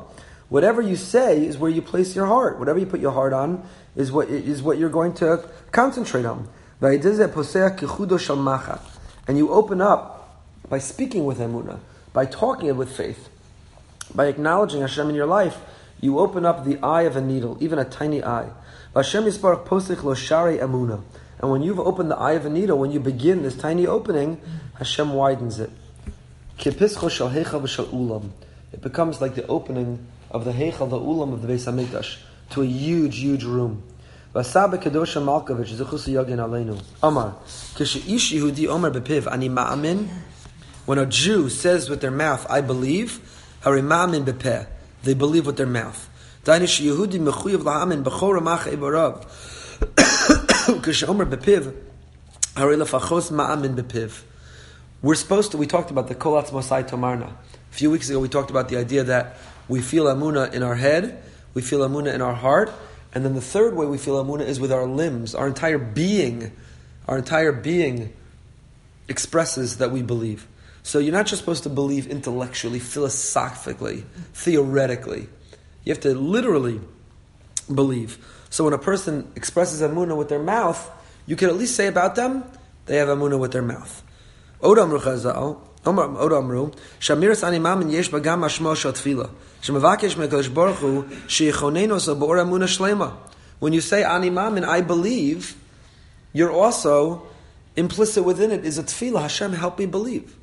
Whatever 0.51 0.81
you 0.81 0.95
say 0.97 1.45
is 1.45 1.57
where 1.57 1.71
you 1.71 1.81
place 1.81 2.13
your 2.13 2.25
heart. 2.25 2.59
Whatever 2.59 2.77
you 2.77 2.85
put 2.85 2.99
your 2.99 3.13
heart 3.13 3.31
on 3.31 3.63
is 3.95 4.11
what 4.11 4.27
is 4.27 4.61
what 4.61 4.77
you're 4.77 4.89
going 4.89 5.13
to 5.13 5.47
concentrate 5.71 6.25
on. 6.25 6.49
And 6.81 7.01
you 9.37 9.49
open 9.49 9.79
up 9.79 10.43
by 10.67 10.79
speaking 10.79 11.23
with 11.23 11.39
Emunah, 11.39 11.79
by 12.11 12.25
talking 12.25 12.67
it 12.67 12.75
with 12.75 12.93
faith, 12.93 13.29
by 14.13 14.25
acknowledging 14.25 14.81
Hashem 14.81 15.07
in 15.07 15.15
your 15.15 15.25
life, 15.25 15.57
you 16.01 16.19
open 16.19 16.45
up 16.45 16.65
the 16.65 16.77
eye 16.83 17.03
of 17.03 17.15
a 17.15 17.21
needle, 17.21 17.57
even 17.61 17.79
a 17.79 17.85
tiny 17.85 18.21
eye. 18.21 18.49
And 18.93 19.05
when 21.49 21.63
you've 21.63 21.79
opened 21.79 22.11
the 22.11 22.17
eye 22.17 22.33
of 22.33 22.45
a 22.45 22.49
needle, 22.49 22.77
when 22.77 22.91
you 22.91 22.99
begin 22.99 23.43
this 23.43 23.55
tiny 23.55 23.87
opening, 23.87 24.41
Hashem 24.79 25.13
widens 25.13 25.61
it. 25.61 25.69
It 26.59 26.77
becomes 28.81 29.21
like 29.21 29.35
the 29.35 29.47
opening 29.47 30.07
of 30.31 30.45
the 30.45 30.51
heichal, 30.51 30.89
the 30.89 30.97
ulam 30.97 31.33
of 31.33 31.41
the 31.41 31.47
Beis 31.47 31.71
Hamikdash, 31.71 32.17
to 32.49 32.61
a 32.61 32.65
huge, 32.65 33.19
huge 33.19 33.43
room. 33.43 33.83
Vasabe 34.33 34.81
kedosha 34.81 35.21
Malkovich 35.21 35.75
zuchus 35.75 36.07
yagin 36.07 36.37
aleinu. 36.37 36.81
Omar, 37.03 37.35
kishish 37.75 38.33
Yehudi 38.33 38.67
Omar 38.67 38.91
bepiv 38.91 39.31
ani 39.31 39.49
ma'amin. 39.49 40.07
When 40.85 40.97
a 40.97 41.05
Jew 41.05 41.49
says 41.49 41.89
with 41.89 42.01
their 42.01 42.11
mouth, 42.11 42.47
"I 42.49 42.61
believe," 42.61 43.19
hari 43.61 43.81
ma'amin 43.81 44.23
bepeh. 44.23 44.67
They 45.03 45.13
believe 45.13 45.45
with 45.45 45.57
their 45.57 45.67
mouth. 45.67 46.09
Dainish 46.45 46.81
Yehudi 46.81 47.19
mechuyev 47.19 47.63
la'amin 47.63 48.03
b'chor 48.03 48.39
ramach 48.39 48.71
ibarav. 48.71 49.27
Kish 50.83 51.03
Omar 51.03 51.25
bepiv 51.25 51.73
hari 52.55 52.77
lefachos 52.77 53.31
ma'amin 53.31 53.75
bepiv. 53.75 54.23
We're 55.01 55.15
supposed 55.15 55.51
to, 55.51 55.57
we 55.57 55.65
talked 55.65 55.89
about 55.89 56.07
the 56.07 56.15
Kolatz 56.15 56.51
Mosai 56.51 56.87
Tomarna. 56.87 57.31
A 57.71 57.73
few 57.73 57.89
weeks 57.89 58.09
ago, 58.09 58.19
we 58.19 58.29
talked 58.29 58.51
about 58.51 58.69
the 58.69 58.77
idea 58.77 59.03
that 59.03 59.35
we 59.71 59.79
feel 59.79 60.03
Amuna 60.03 60.53
in 60.53 60.63
our 60.63 60.75
head, 60.75 61.23
we 61.53 61.61
feel 61.61 61.79
Amuna 61.79 62.13
in 62.13 62.21
our 62.21 62.33
heart, 62.33 62.73
and 63.13 63.23
then 63.23 63.35
the 63.35 63.41
third 63.41 63.73
way 63.73 63.85
we 63.85 63.97
feel 63.97 64.21
Amuna 64.21 64.41
is 64.41 64.59
with 64.59 64.69
our 64.69 64.85
limbs. 64.85 65.33
Our 65.33 65.47
entire 65.47 65.77
being, 65.77 66.51
our 67.07 67.17
entire 67.17 67.53
being 67.53 68.11
expresses 69.07 69.77
that 69.77 69.89
we 69.89 70.01
believe. 70.01 70.45
So 70.83 70.99
you're 70.99 71.13
not 71.13 71.25
just 71.25 71.39
supposed 71.39 71.63
to 71.63 71.69
believe 71.69 72.05
intellectually, 72.07 72.79
philosophically, 72.79 74.03
theoretically. 74.33 75.29
You 75.85 75.93
have 75.93 76.01
to 76.01 76.15
literally 76.15 76.81
believe. 77.73 78.17
So 78.49 78.65
when 78.65 78.73
a 78.73 78.77
person 78.77 79.31
expresses 79.37 79.81
Amuna 79.81 80.17
with 80.17 80.27
their 80.27 80.43
mouth, 80.43 80.91
you 81.25 81.37
can 81.37 81.47
at 81.47 81.55
least 81.55 81.77
say 81.77 81.87
about 81.87 82.15
them, 82.15 82.43
they 82.87 82.97
have 82.97 83.07
Amuna 83.07 83.39
with 83.39 83.53
their 83.53 83.61
mouth. 83.61 84.03
Odam 84.59 84.91
When 85.83 85.97
you 93.73 93.81
say 93.81 94.03
Animam 94.03 94.57
and 94.57 94.65
I 94.65 94.81
believe, 94.81 95.55
you're 96.33 96.51
also 96.51 97.27
implicit 97.75 98.23
within 98.23 98.51
it 98.51 98.65
is 98.65 98.77
a 98.77 98.83
tefillah. 98.83 99.21
Hashem, 99.21 99.53
help 99.53 99.79
me 99.79 99.85
believe. 99.85 100.35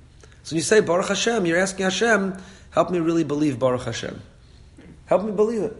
So 0.42 0.54
when 0.54 0.56
you 0.56 0.62
say 0.62 0.80
Baruch 0.80 1.08
Hashem, 1.08 1.44
you're 1.46 1.58
asking 1.58 1.84
Hashem, 1.84 2.36
help 2.70 2.90
me 2.90 2.98
really 3.00 3.24
believe 3.24 3.58
Baruch 3.58 3.84
Hashem. 3.84 4.22
Help 5.06 5.24
me 5.24 5.32
believe 5.32 5.62
it. 5.62 5.76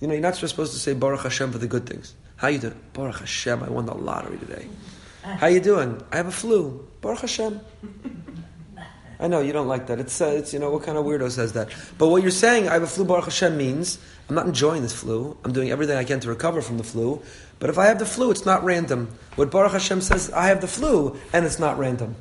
You 0.00 0.08
know, 0.08 0.14
you're 0.14 0.22
not 0.22 0.36
just 0.36 0.50
supposed 0.50 0.72
to 0.72 0.78
say 0.78 0.94
Baruch 0.94 1.22
Hashem 1.22 1.52
for 1.52 1.58
the 1.58 1.66
good 1.66 1.86
things. 1.86 2.14
How 2.36 2.48
you 2.48 2.58
doing? 2.58 2.78
Baruch 2.92 3.20
Hashem, 3.20 3.62
I 3.62 3.70
won 3.70 3.86
the 3.86 3.94
lottery 3.94 4.38
today. 4.38 4.66
How 5.22 5.48
you 5.48 5.60
doing? 5.60 6.02
I 6.12 6.16
have 6.16 6.28
a 6.28 6.32
flu. 6.32 6.86
Baruch 7.00 7.20
Hashem. 7.20 7.60
I 9.20 9.26
know 9.26 9.40
you 9.40 9.52
don't 9.52 9.66
like 9.66 9.88
that. 9.88 9.98
It's, 9.98 10.20
uh, 10.20 10.26
it's 10.26 10.52
you 10.52 10.58
know 10.58 10.70
what 10.70 10.84
kind 10.84 10.96
of 10.96 11.04
weirdo 11.04 11.30
says 11.30 11.52
that. 11.54 11.68
But 11.98 12.08
what 12.08 12.22
you're 12.22 12.30
saying, 12.30 12.68
I 12.68 12.74
have 12.74 12.82
a 12.82 12.86
flu. 12.86 13.04
Baruch 13.04 13.24
Hashem 13.24 13.56
means 13.56 13.98
I'm 14.28 14.34
not 14.34 14.46
enjoying 14.46 14.82
this 14.82 14.92
flu. 14.92 15.36
I'm 15.44 15.52
doing 15.52 15.70
everything 15.70 15.96
I 15.96 16.04
can 16.04 16.20
to 16.20 16.28
recover 16.28 16.62
from 16.62 16.78
the 16.78 16.84
flu. 16.84 17.20
But 17.58 17.70
if 17.70 17.78
I 17.78 17.86
have 17.86 17.98
the 17.98 18.06
flu, 18.06 18.30
it's 18.30 18.46
not 18.46 18.62
random. 18.62 19.08
What 19.34 19.50
Baruch 19.50 19.72
Hashem 19.72 20.00
says, 20.02 20.30
I 20.30 20.46
have 20.46 20.60
the 20.60 20.68
flu, 20.68 21.18
and 21.32 21.44
it's 21.44 21.58
not 21.58 21.78
random. 21.78 22.14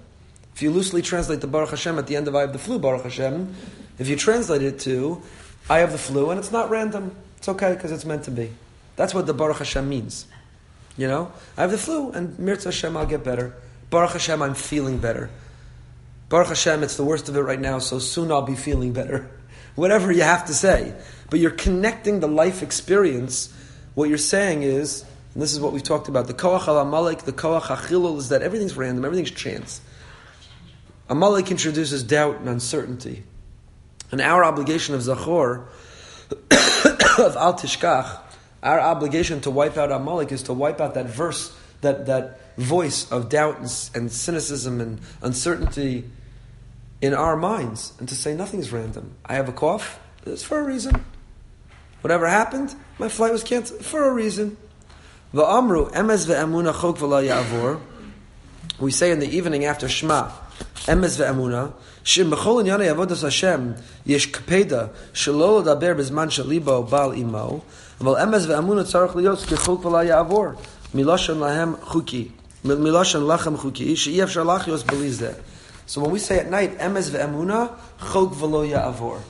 If 0.55 0.63
you 0.63 0.71
loosely 0.71 1.03
translate 1.03 1.41
the 1.41 1.47
Baruch 1.47 1.69
Hashem 1.69 1.99
at 1.99 2.07
the 2.07 2.15
end 2.15 2.27
of 2.27 2.35
I 2.35 2.41
have 2.41 2.53
the 2.53 2.59
flu, 2.59 2.79
Baruch 2.79 3.03
Hashem, 3.03 3.53
if 3.99 4.07
you 4.07 4.15
translate 4.15 4.63
it 4.63 4.79
to 4.81 5.21
I 5.69 5.79
have 5.79 5.91
the 5.91 5.97
flu, 5.97 6.31
and 6.31 6.39
it's 6.39 6.51
not 6.51 6.69
random, 6.69 7.15
it's 7.37 7.49
okay 7.49 7.73
because 7.73 7.91
it's 7.91 8.05
meant 8.05 8.23
to 8.23 8.31
be. 8.31 8.51
That's 8.95 9.13
what 9.13 9.27
the 9.27 9.33
Baruch 9.33 9.57
Hashem 9.57 9.87
means. 9.87 10.25
You 10.97 11.07
know, 11.07 11.31
I 11.55 11.61
have 11.61 11.71
the 11.71 11.77
flu, 11.77 12.11
and 12.11 12.39
Mirza 12.39 12.69
Hashem, 12.69 12.97
I'll 12.97 13.05
get 13.05 13.23
better. 13.23 13.53
Baruch 13.91 14.13
Hashem, 14.13 14.41
I'm 14.41 14.55
feeling 14.55 14.97
better. 14.97 15.29
Baruch 16.29 16.49
Hashem, 16.49 16.83
it's 16.83 16.97
the 16.97 17.05
worst 17.05 17.29
of 17.29 17.37
it 17.37 17.41
right 17.41 17.59
now, 17.59 17.79
so 17.79 17.99
soon 17.99 18.31
I'll 18.31 18.41
be 18.41 18.55
feeling 18.55 18.91
better. 18.91 19.31
Whatever 19.75 20.11
you 20.11 20.23
have 20.23 20.45
to 20.47 20.53
say. 20.53 20.93
But 21.29 21.39
you're 21.39 21.51
connecting 21.51 22.19
the 22.19 22.27
life 22.27 22.61
experience. 22.61 23.53
What 23.95 24.09
you're 24.09 24.17
saying 24.17 24.63
is, 24.63 25.05
and 25.33 25.41
this 25.41 25.53
is 25.53 25.59
what 25.59 25.71
we've 25.71 25.83
talked 25.83 26.09
about, 26.09 26.27
the 26.27 26.33
Koach 26.33 26.67
al 26.67 26.79
Amalek, 26.79 27.19
the 27.19 27.31
Koach 27.31 27.63
HaChilul, 27.63 28.17
is 28.17 28.29
that 28.29 28.41
everything's 28.41 28.75
random, 28.75 29.05
everything's 29.05 29.31
chance. 29.31 29.79
Amalek 31.09 31.49
introduces 31.49 32.03
doubt 32.03 32.39
and 32.39 32.49
uncertainty. 32.49 33.23
And 34.11 34.19
our 34.19 34.43
obligation 34.43 34.95
of 34.95 35.01
Zachor, 35.01 35.67
of 37.19 37.37
Al 37.37 37.53
Tishkach, 37.53 38.19
our 38.61 38.79
obligation 38.79 39.39
to 39.41 39.51
wipe 39.51 39.77
out 39.77 39.91
Amalek 39.91 40.33
is 40.33 40.43
to 40.43 40.53
wipe 40.53 40.81
out 40.81 40.95
that 40.95 41.05
verse, 41.05 41.55
that, 41.81 42.07
that 42.07 42.57
voice 42.57 43.09
of 43.11 43.29
doubt 43.29 43.59
and, 43.59 43.89
and 43.95 44.11
cynicism 44.11 44.81
and 44.81 44.99
uncertainty 45.21 46.09
in 47.00 47.14
our 47.14 47.36
minds, 47.36 47.92
and 47.98 48.08
to 48.08 48.14
say 48.14 48.34
nothing's 48.34 48.72
random. 48.72 49.14
I 49.24 49.34
have 49.34 49.48
a 49.48 49.52
cough, 49.52 49.98
it's 50.24 50.42
for 50.42 50.58
a 50.58 50.62
reason. 50.62 51.04
Whatever 52.00 52.28
happened, 52.28 52.74
my 52.98 53.08
flight 53.08 53.32
was 53.32 53.42
canceled 53.42 53.84
for 53.84 54.08
a 54.08 54.12
reason. 54.12 54.56
Va'amru 55.34 55.90
emes 55.92 56.26
ve'emuna 56.26 56.72
chok 56.72 56.98
ya'avor. 56.98 57.80
We 58.78 58.90
say 58.90 59.10
in 59.10 59.20
the 59.20 59.28
evening 59.28 59.64
after 59.64 59.88
Shema, 59.88 60.30
emes 60.86 61.18
ve'emuna, 61.18 61.72
shim 62.04 62.30
b'chol 62.30 62.64
inyanei 62.64 62.94
avodas 62.94 63.22
Hashem, 63.22 63.76
yesh 64.04 64.30
kapeda, 64.30 64.90
shelo 65.12 65.64
daber 65.64 65.94
bezman 65.96 66.28
shalibo 66.28 66.88
bal 66.88 67.12
imo, 67.12 67.62
אבל 68.02 68.16
אמס 68.22 68.46
ואמונה 68.46 68.84
צריך 68.84 69.16
להיות 69.16 69.38
כחוק 69.38 69.84
ולא 69.84 70.04
יעבור. 70.04 70.46
מלושן 70.94 71.38
להם 71.38 71.74
חוקי. 71.82 72.28
מלושן 72.64 73.26
לכם 73.26 73.56
חוקי, 73.56 73.96
שאי 73.96 74.22
אפשר 74.22 74.42
לחיות 74.42 74.86
בלי 74.86 75.12
זה. 75.12 75.32
so 75.87 76.01
when 76.01 76.11
we 76.11 76.19
say 76.19 76.37
at 76.37 76.49
night, 76.49 76.77
emes 76.77 77.09
ve'emuna, 77.09 77.73
chok 77.99 78.33
v'lo. 78.33 79.21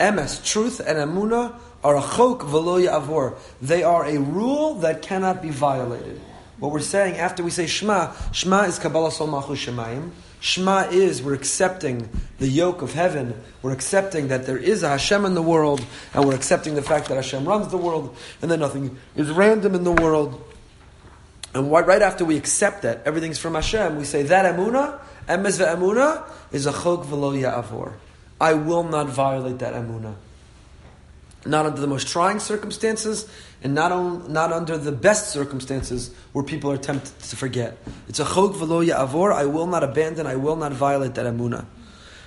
Emes, 0.00 0.44
truth, 0.44 0.80
and 0.80 0.98
emuna 0.98 1.54
are 1.84 1.96
a 1.96 2.00
chok 2.00 2.40
v'lo. 2.40 3.36
They 3.60 3.82
are 3.82 4.06
a 4.06 4.18
rule 4.18 4.76
that 4.76 5.02
cannot 5.02 5.42
be 5.42 5.50
violated. 5.50 6.20
What 6.58 6.72
we're 6.72 6.80
saying 6.80 7.16
after 7.16 7.42
we 7.42 7.50
say 7.50 7.66
Shema, 7.66 8.12
Shema 8.32 8.62
is 8.62 8.78
Kabbalah 8.78 9.12
Sol 9.12 9.26
Malchus 9.26 9.64
Shemayim. 9.64 10.10
Shema 10.40 10.88
is 10.90 11.22
we're 11.22 11.34
accepting 11.34 12.08
the 12.38 12.48
yoke 12.48 12.80
of 12.80 12.94
heaven. 12.94 13.38
We're 13.62 13.72
accepting 13.72 14.28
that 14.28 14.46
there 14.46 14.56
is 14.56 14.82
a 14.82 14.88
Hashem 14.88 15.26
in 15.26 15.34
the 15.34 15.42
world, 15.42 15.84
and 16.14 16.24
we're 16.24 16.34
accepting 16.34 16.74
the 16.74 16.82
fact 16.82 17.08
that 17.08 17.16
Hashem 17.16 17.46
runs 17.46 17.68
the 17.68 17.76
world, 17.76 18.16
and 18.40 18.50
that 18.50 18.58
nothing 18.58 18.96
is 19.14 19.30
random 19.30 19.74
in 19.74 19.84
the 19.84 19.92
world. 19.92 20.42
And 21.52 21.70
right 21.70 22.00
after 22.00 22.24
we 22.24 22.38
accept 22.38 22.82
that 22.82 23.02
everything's 23.04 23.38
from 23.38 23.54
Hashem, 23.54 23.96
we 23.96 24.04
say 24.04 24.22
that 24.24 24.54
emuna, 24.54 24.98
emes 25.30 25.58
ve'emuna, 25.58 26.24
is 26.52 26.66
a 26.66 26.72
chok 26.72 27.06
v'lo 27.06 27.32
ya'avor. 27.40 27.92
I 28.40 28.54
will 28.54 28.82
not 28.84 29.08
violate 29.08 29.58
that 29.60 29.74
emuna. 29.74 30.14
Not 31.46 31.66
under 31.66 31.80
the 31.80 31.86
most 31.86 32.08
trying 32.08 32.38
circumstances, 32.38 33.28
and 33.62 33.74
not, 33.74 33.92
on, 33.92 34.32
not 34.32 34.52
under 34.52 34.76
the 34.76 34.92
best 34.92 35.30
circumstances 35.30 36.10
where 36.32 36.44
people 36.44 36.70
are 36.70 36.76
tempted 36.76 37.18
to 37.18 37.36
forget. 37.36 37.78
It's 38.08 38.20
a 38.20 38.24
chok 38.24 38.52
v'lo 38.54 38.86
ya'avor. 38.86 39.32
I 39.32 39.46
will 39.46 39.66
not 39.66 39.84
abandon. 39.84 40.26
I 40.26 40.36
will 40.36 40.56
not 40.56 40.72
violate 40.72 41.14
that 41.14 41.26
emuna. 41.26 41.64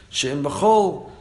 She'im 0.10 0.44
b'chol 0.44 1.12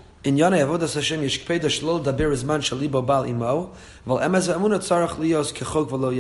daber 2.05 2.33
zman 2.33 2.61
shalibo 2.61 3.05
bal 3.05 3.27
imo 3.27 3.73
val 4.07 4.19
emez 4.19 4.49
ve'emuna 4.49 4.79
tzarach 4.79 5.17
liyos 5.19 5.53
kechok 5.53 5.89
v'lo 5.89 6.13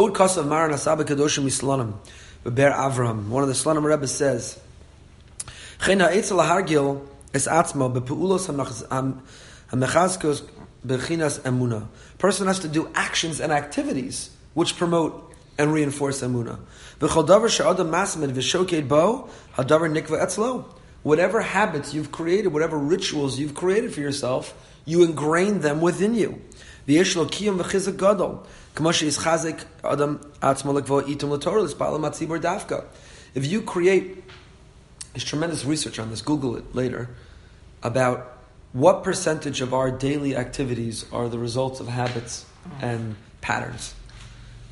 Od 0.00 0.14
Kasav 0.14 0.46
Maran 0.46 0.70
Asaba 0.70 1.04
Kadoshim 1.04 1.44
Islanim, 1.44 1.92
Be'er 2.42 2.70
Avram. 2.70 3.28
One 3.28 3.42
of 3.42 3.50
the 3.50 3.54
Slanim 3.54 3.84
Rebbe 3.84 4.06
says, 4.06 4.58
Chena 5.78 6.10
Eitzel 6.10 6.42
Hargil 6.42 7.06
es 7.34 7.46
Atzmo 7.46 7.94
Bepeulos 7.94 8.48
HaMechazkos 9.70 10.48
Bechinas 10.86 11.40
Emuna. 11.40 11.86
Person 12.16 12.46
has 12.46 12.60
to 12.60 12.68
do 12.68 12.88
actions 12.94 13.40
and 13.40 13.52
activities 13.52 14.30
which 14.54 14.78
promote 14.78 15.34
and 15.58 15.70
reinforce 15.70 16.22
Emuna. 16.22 16.58
V'chol 16.98 17.28
davar 17.28 17.50
she'adam 17.50 17.90
masmed 17.90 18.32
v'shoked 18.32 18.88
bo, 18.88 19.28
hadavar 19.56 19.92
nikva 19.94 20.18
etzlo. 20.24 20.64
Whatever 21.02 21.42
habits 21.42 21.92
you've 21.92 22.10
created, 22.10 22.54
whatever 22.54 22.78
rituals 22.78 23.38
you've 23.38 23.54
created 23.54 23.92
for 23.92 24.00
yourself, 24.00 24.54
you 24.86 25.02
ingrain 25.02 25.60
them 25.60 25.82
within 25.82 26.14
you. 26.14 26.40
V'yesh 26.88 27.16
lo 27.16 27.26
kiyam 27.26 27.58
v'chizak. 27.58 28.46
If 33.34 33.46
you 33.46 33.62
create, 33.62 34.24
there's 35.12 35.24
tremendous 35.24 35.64
research 35.64 35.98
on 35.98 36.10
this, 36.10 36.22
Google 36.22 36.56
it 36.56 36.74
later, 36.74 37.10
about 37.82 38.38
what 38.72 39.02
percentage 39.02 39.60
of 39.60 39.74
our 39.74 39.90
daily 39.90 40.36
activities 40.36 41.04
are 41.12 41.28
the 41.28 41.38
results 41.38 41.80
of 41.80 41.88
habits 41.88 42.46
and 42.80 43.16
patterns. 43.40 43.94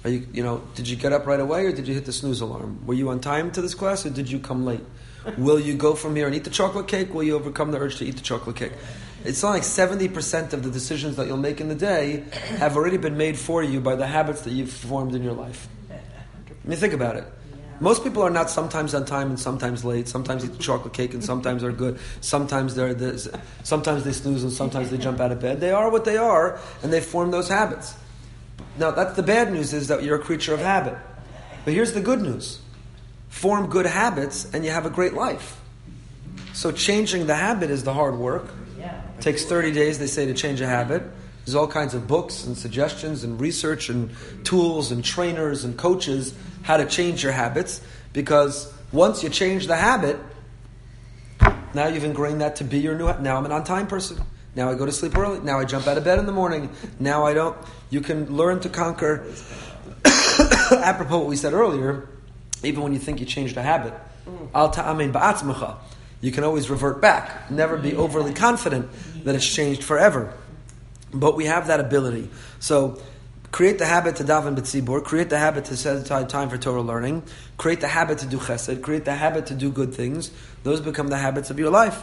Are 0.04 0.10
you, 0.10 0.26
you 0.32 0.42
know, 0.42 0.62
did 0.74 0.88
you 0.88 0.96
get 0.96 1.12
up 1.12 1.26
right 1.26 1.40
away 1.40 1.66
or 1.66 1.72
did 1.72 1.88
you 1.88 1.94
hit 1.94 2.04
the 2.04 2.12
snooze 2.12 2.40
alarm? 2.40 2.86
Were 2.86 2.94
you 2.94 3.10
on 3.10 3.20
time 3.20 3.50
to 3.52 3.62
this 3.62 3.74
class 3.74 4.06
or 4.06 4.10
did 4.10 4.30
you 4.30 4.38
come 4.38 4.64
late? 4.64 4.84
Will 5.36 5.60
you 5.60 5.74
go 5.74 5.94
from 5.94 6.16
here 6.16 6.26
and 6.26 6.34
eat 6.34 6.44
the 6.44 6.50
chocolate 6.50 6.88
cake? 6.88 7.12
Will 7.12 7.22
you 7.22 7.34
overcome 7.34 7.70
the 7.70 7.78
urge 7.78 7.96
to 7.96 8.06
eat 8.06 8.16
the 8.16 8.22
chocolate 8.22 8.56
cake? 8.56 8.72
It's 9.24 9.42
not 9.42 9.50
like 9.50 9.62
70% 9.62 10.52
of 10.52 10.62
the 10.62 10.70
decisions 10.70 11.16
that 11.16 11.26
you'll 11.26 11.36
make 11.36 11.60
in 11.60 11.68
the 11.68 11.74
day 11.74 12.24
have 12.58 12.76
already 12.76 12.96
been 12.96 13.16
made 13.16 13.36
for 13.36 13.62
you 13.62 13.80
by 13.80 13.96
the 13.96 14.06
habits 14.06 14.42
that 14.42 14.52
you've 14.52 14.72
formed 14.72 15.14
in 15.14 15.22
your 15.22 15.34
life. 15.34 15.68
I 15.90 15.96
mean, 16.64 16.78
think 16.78 16.94
about 16.94 17.16
it. 17.16 17.24
Most 17.80 18.02
people 18.02 18.22
are 18.22 18.30
not 18.30 18.50
sometimes 18.50 18.92
on 18.94 19.04
time 19.04 19.28
and 19.28 19.38
sometimes 19.38 19.84
late. 19.84 20.08
Sometimes 20.08 20.44
eat 20.44 20.52
the 20.52 20.58
chocolate 20.58 20.94
cake 20.94 21.14
and 21.14 21.24
sometimes 21.24 21.62
are 21.62 21.72
good. 21.72 21.98
Sometimes 22.20 22.74
they're 22.74 22.94
this, 22.94 23.28
sometimes 23.62 24.04
they 24.04 24.12
snooze 24.12 24.42
and 24.42 24.52
sometimes 24.52 24.90
they 24.90 24.98
jump 24.98 25.20
out 25.20 25.30
of 25.30 25.40
bed. 25.40 25.60
They 25.60 25.70
are 25.70 25.90
what 25.90 26.04
they 26.04 26.16
are, 26.16 26.58
and 26.82 26.92
they 26.92 27.00
form 27.00 27.30
those 27.30 27.48
habits. 27.48 27.94
Now, 28.78 28.90
that's 28.90 29.14
the 29.14 29.22
bad 29.22 29.52
news 29.52 29.72
is 29.72 29.88
that 29.88 30.02
you're 30.02 30.16
a 30.16 30.22
creature 30.22 30.54
of 30.54 30.60
habit. 30.60 30.96
But 31.64 31.74
here's 31.74 31.92
the 31.92 32.00
good 32.00 32.20
news: 32.20 32.60
form 33.28 33.68
good 33.68 33.86
habits, 33.86 34.52
and 34.52 34.64
you 34.64 34.70
have 34.70 34.86
a 34.86 34.90
great 34.90 35.14
life. 35.14 35.60
So 36.52 36.72
changing 36.72 37.26
the 37.26 37.34
habit 37.34 37.70
is 37.70 37.84
the 37.84 37.94
hard 37.94 38.16
work. 38.16 38.46
It 39.18 39.22
takes 39.22 39.44
30 39.44 39.72
days, 39.72 39.98
they 39.98 40.06
say, 40.06 40.26
to 40.26 40.34
change 40.34 40.60
a 40.60 40.66
habit. 40.66 41.02
There's 41.44 41.54
all 41.54 41.66
kinds 41.66 41.94
of 41.94 42.06
books 42.06 42.44
and 42.44 42.56
suggestions 42.56 43.24
and 43.24 43.40
research 43.40 43.88
and 43.88 44.10
tools 44.44 44.90
and 44.92 45.04
trainers 45.04 45.64
and 45.64 45.78
coaches 45.78 46.34
how 46.62 46.76
to 46.76 46.84
change 46.84 47.22
your 47.22 47.32
habits 47.32 47.80
because 48.12 48.72
once 48.92 49.22
you 49.22 49.30
change 49.30 49.66
the 49.66 49.76
habit, 49.76 50.18
now 51.74 51.86
you've 51.86 52.04
ingrained 52.04 52.40
that 52.40 52.56
to 52.56 52.64
be 52.64 52.78
your 52.80 52.96
new. 52.96 53.06
Now 53.20 53.36
I'm 53.36 53.46
an 53.46 53.52
on-time 53.52 53.86
person. 53.86 54.20
Now 54.54 54.70
I 54.70 54.74
go 54.74 54.84
to 54.84 54.92
sleep 54.92 55.16
early. 55.16 55.40
Now 55.40 55.58
I 55.58 55.64
jump 55.64 55.86
out 55.86 55.96
of 55.96 56.04
bed 56.04 56.18
in 56.18 56.26
the 56.26 56.32
morning. 56.32 56.70
Now 56.98 57.24
I 57.24 57.32
don't. 57.32 57.56
You 57.90 58.00
can 58.00 58.34
learn 58.36 58.60
to 58.60 58.68
conquer. 58.68 59.24
apropos 60.72 61.18
what 61.18 61.28
we 61.28 61.36
said 61.36 61.52
earlier, 61.52 62.08
even 62.62 62.82
when 62.82 62.92
you 62.92 62.98
think 62.98 63.20
you 63.20 63.26
changed 63.26 63.56
a 63.56 63.62
habit, 63.62 63.94
mm. 64.26 64.48
al 64.54 64.70
ta'amin 64.70 65.12
ba'atzmacha, 65.12 65.76
you 66.20 66.32
can 66.32 66.44
always 66.44 66.68
revert 66.68 67.00
back. 67.00 67.50
Never 67.50 67.76
be 67.76 67.92
mm. 67.92 67.98
overly 67.98 68.34
confident 68.34 68.88
that 69.24 69.34
it's 69.34 69.46
changed 69.46 69.82
forever. 69.82 70.32
But 71.12 71.36
we 71.36 71.46
have 71.46 71.68
that 71.68 71.80
ability. 71.80 72.28
So 72.60 73.00
create 73.50 73.78
the 73.78 73.86
habit 73.86 74.16
to 74.16 74.24
daven 74.24 74.56
b'tzibur, 74.56 75.02
create 75.02 75.30
the 75.30 75.38
habit 75.38 75.66
to 75.66 75.76
set 75.76 75.96
aside 75.96 76.28
time 76.28 76.50
for 76.50 76.58
Torah 76.58 76.82
learning, 76.82 77.22
create 77.56 77.80
the 77.80 77.88
habit 77.88 78.18
to 78.18 78.26
do 78.26 78.38
chesed, 78.38 78.82
create 78.82 79.04
the 79.04 79.14
habit 79.14 79.46
to 79.46 79.54
do 79.54 79.70
good 79.70 79.94
things. 79.94 80.30
Those 80.64 80.80
become 80.80 81.08
the 81.08 81.16
habits 81.16 81.50
of 81.50 81.58
your 81.58 81.70
life. 81.70 82.02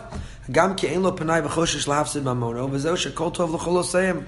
Gam 0.52 0.76
ki 0.76 0.90
ein 0.90 1.04
lo 1.04 1.12
panai 1.12 1.46
v'choshish 1.46 1.86
mamono, 2.24 2.70
v'zeu 2.70 2.96
shekol 2.96 3.34
tov 3.36 3.52
l'chol 3.52 3.84
osayim. 3.84 4.26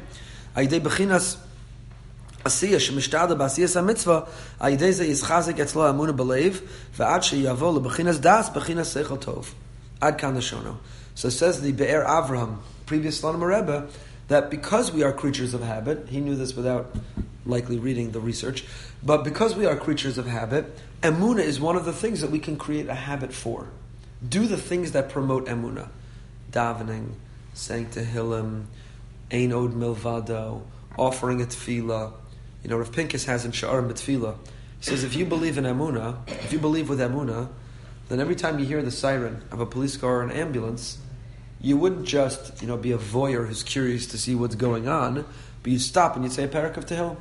Ayidei 2.46 2.48
bechinas 2.48 2.52
עשייה 2.52 2.80
שמשתעדה 2.80 3.35
בעשייס 3.35 3.76
המצווה, 3.76 4.20
על 4.61 4.72
ידי 4.72 4.92
זה 4.92 5.04
ישחזק 5.04 5.61
אצלו 5.61 5.90
אמונה 5.90 6.12
בלב, 6.12 6.61
ועד 6.96 7.22
שיבוא 7.22 7.76
לבחינס 7.76 8.16
דס, 8.18 8.48
בחינס 8.54 8.94
שכל 8.94 9.16
טוב. 9.16 9.54
Ad 10.02 10.18
kan 10.18 10.35
Lashono. 10.35 10.78
So 11.14 11.28
says 11.28 11.61
the 11.61 11.70
Be'er 11.70 12.04
Avraham, 12.04 12.56
previous 12.87 13.20
Slonim 13.20 13.42
Rebbe, 13.46 13.87
that 14.26 14.50
because 14.50 14.90
we 14.92 15.04
are 15.04 15.12
creatures 15.12 15.54
of 15.54 15.62
habit, 15.62 16.08
he 16.08 16.18
knew 16.18 16.35
this 16.35 16.56
without 16.56 16.94
likely 17.46 17.78
reading 17.78 18.11
the 18.11 18.18
research, 18.18 18.64
but 19.02 19.22
because 19.22 19.54
we 19.54 19.64
are 19.64 19.76
creatures 19.76 20.18
of 20.18 20.26
habit, 20.26 20.64
emuna 21.02 21.42
is 21.42 21.61
one 21.61 21.76
of 21.76 21.85
the 21.85 21.92
things 21.92 22.20
that 22.20 22.30
we 22.30 22.40
can 22.40 22.56
create 22.56 22.88
a 22.88 22.94
habit 22.94 23.32
for. 23.32 23.68
Do 24.28 24.46
the 24.46 24.56
things 24.56 24.92
that 24.92 25.08
promote 25.11 25.46
emuna. 25.46 25.88
Davening, 26.50 27.12
saying 27.54 27.87
Tehillim, 27.87 28.64
Ein 29.30 29.52
Od 29.52 29.72
Milvado, 29.72 30.62
offering 30.98 31.40
a 31.42 31.46
tefillah. 31.46 32.12
you 32.67 32.71
know, 32.71 32.80
Rav 32.80 32.91
Pinkus 32.91 33.23
has 33.27 33.45
in 33.45 33.53
Sha'arim 33.53 33.89
B'tefillah, 33.89 34.36
he 34.80 34.84
says 34.84 35.06
if 35.06 35.15
you 35.15 35.25
believe 35.25 35.58
in 35.58 35.63
emuna, 35.63 36.17
if 36.27 36.51
you 36.51 36.60
believe 36.60 36.89
with 36.89 36.99
emuna, 36.99 37.47
then 38.10 38.19
every 38.19 38.36
time 38.36 38.60
you 38.60 38.65
hear 38.65 38.82
the 38.82 38.91
siren 38.91 39.41
of 39.51 39.62
a 39.62 39.65
police 39.65 39.95
car 39.95 40.17
or 40.17 40.23
an 40.23 40.32
ambulance, 40.32 40.97
you 41.62 41.77
wouldn't 41.77 42.06
just, 42.06 42.62
you 42.62 42.67
know, 42.67 42.75
be 42.75 42.91
a 42.91 42.97
voyeur 42.97 43.47
who's 43.47 43.63
curious 43.63 44.06
to 44.08 44.17
see 44.17 44.36
what's 44.36 44.56
going 44.56 44.89
on, 44.89 45.23
but 45.63 45.71
you'd 45.71 45.80
stop 45.80 46.15
and 46.15 46.25
you'd 46.25 46.34
say 46.34 46.43
a 46.43 46.47
parak 46.49 46.75
of. 46.75 47.17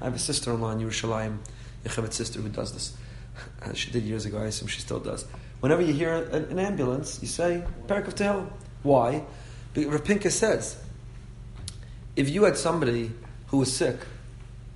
I 0.00 0.04
have 0.06 0.16
a 0.16 0.18
sister-in-law 0.18 0.72
in 0.72 0.80
Yerushalayim, 0.80 1.38
Yocheved's 1.84 2.16
sister, 2.16 2.40
who 2.40 2.48
does 2.48 2.72
this. 2.72 2.96
She 3.74 3.92
did 3.92 4.02
years 4.02 4.26
ago, 4.26 4.38
I 4.38 4.46
assume 4.46 4.66
she 4.66 4.80
still 4.80 4.98
does. 4.98 5.24
Whenever 5.60 5.82
you 5.82 5.92
hear 5.92 6.14
an, 6.14 6.46
an 6.46 6.58
ambulance, 6.58 7.20
you 7.22 7.28
say 7.28 7.62
parak 7.86 8.08
of 8.08 8.16
Tehillim. 8.16 8.50
Why? 8.82 9.22
Because 9.72 9.92
Rav 9.92 10.02
Pinkus 10.02 10.32
says, 10.32 10.82
if 12.16 12.28
you 12.28 12.42
had 12.42 12.56
somebody 12.56 13.12
who 13.46 13.58
was 13.58 13.72
sick, 13.72 13.98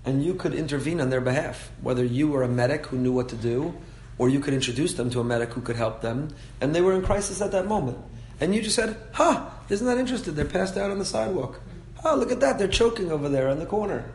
and 0.08 0.24
you 0.24 0.32
could 0.32 0.54
intervene 0.54 1.02
on 1.02 1.10
their 1.10 1.20
behalf, 1.20 1.70
whether 1.82 2.02
you 2.02 2.28
were 2.28 2.42
a 2.42 2.48
medic 2.48 2.86
who 2.86 2.96
knew 2.96 3.12
what 3.12 3.28
to 3.28 3.36
do, 3.36 3.74
or 4.16 4.30
you 4.30 4.40
could 4.40 4.54
introduce 4.54 4.94
them 4.94 5.10
to 5.10 5.20
a 5.20 5.24
medic 5.24 5.52
who 5.52 5.60
could 5.60 5.76
help 5.76 6.00
them, 6.00 6.30
and 6.62 6.74
they 6.74 6.80
were 6.80 6.94
in 6.94 7.02
crisis 7.02 7.42
at 7.42 7.52
that 7.52 7.66
moment. 7.66 7.98
And 8.40 8.54
you 8.54 8.62
just 8.62 8.74
said, 8.74 8.96
"Ha! 9.12 9.52
Isn't 9.68 9.86
that 9.86 9.98
interesting? 9.98 10.34
They're 10.34 10.46
passed 10.46 10.78
out 10.78 10.90
on 10.90 10.98
the 10.98 11.04
sidewalk. 11.04 11.60
Oh, 12.06 12.16
look 12.16 12.32
at 12.32 12.40
that! 12.40 12.58
They're 12.58 12.68
choking 12.68 13.12
over 13.12 13.28
there 13.28 13.50
in 13.50 13.58
the 13.58 13.66
corner." 13.66 14.06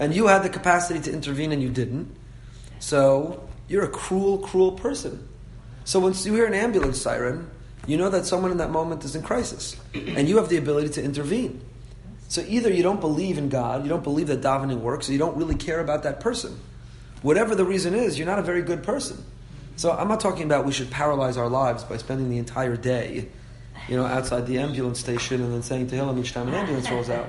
And 0.00 0.12
you 0.12 0.26
had 0.26 0.42
the 0.42 0.48
capacity 0.48 0.98
to 1.02 1.12
intervene, 1.12 1.52
and 1.52 1.62
you 1.62 1.70
didn't. 1.70 2.10
So 2.80 3.48
you're 3.68 3.84
a 3.84 3.94
cruel, 4.02 4.38
cruel 4.38 4.72
person. 4.72 5.28
So 5.84 6.00
once 6.00 6.26
you 6.26 6.34
hear 6.34 6.46
an 6.46 6.54
ambulance 6.54 7.00
siren, 7.00 7.48
you 7.86 7.96
know 7.96 8.10
that 8.10 8.26
someone 8.26 8.50
in 8.50 8.58
that 8.58 8.72
moment 8.72 9.04
is 9.04 9.14
in 9.14 9.22
crisis, 9.22 9.76
and 9.94 10.28
you 10.28 10.36
have 10.38 10.48
the 10.48 10.56
ability 10.56 10.88
to 10.98 11.02
intervene. 11.02 11.62
So 12.28 12.44
either 12.46 12.70
you 12.70 12.82
don't 12.82 13.00
believe 13.00 13.38
in 13.38 13.48
God, 13.48 13.82
you 13.82 13.88
don't 13.88 14.04
believe 14.04 14.26
that 14.28 14.42
davening 14.42 14.80
works, 14.80 15.08
or 15.08 15.12
you 15.12 15.18
don't 15.18 15.36
really 15.36 15.54
care 15.54 15.80
about 15.80 16.02
that 16.02 16.20
person. 16.20 16.58
Whatever 17.22 17.54
the 17.54 17.64
reason 17.64 17.94
is, 17.94 18.18
you're 18.18 18.26
not 18.26 18.38
a 18.38 18.42
very 18.42 18.62
good 18.62 18.82
person. 18.82 19.24
So 19.76 19.92
I'm 19.92 20.08
not 20.08 20.20
talking 20.20 20.44
about 20.44 20.66
we 20.66 20.72
should 20.72 20.90
paralyze 20.90 21.36
our 21.36 21.48
lives 21.48 21.84
by 21.84 21.96
spending 21.96 22.28
the 22.30 22.38
entire 22.38 22.76
day, 22.76 23.28
you 23.88 23.96
know, 23.96 24.04
outside 24.04 24.46
the 24.46 24.58
ambulance 24.58 25.00
station 25.00 25.42
and 25.42 25.52
then 25.54 25.62
saying 25.62 25.88
to 25.88 25.96
Tehillim 25.96 26.18
each 26.18 26.32
time 26.32 26.48
an 26.48 26.54
ambulance 26.54 26.90
rolls 26.90 27.08
out. 27.08 27.28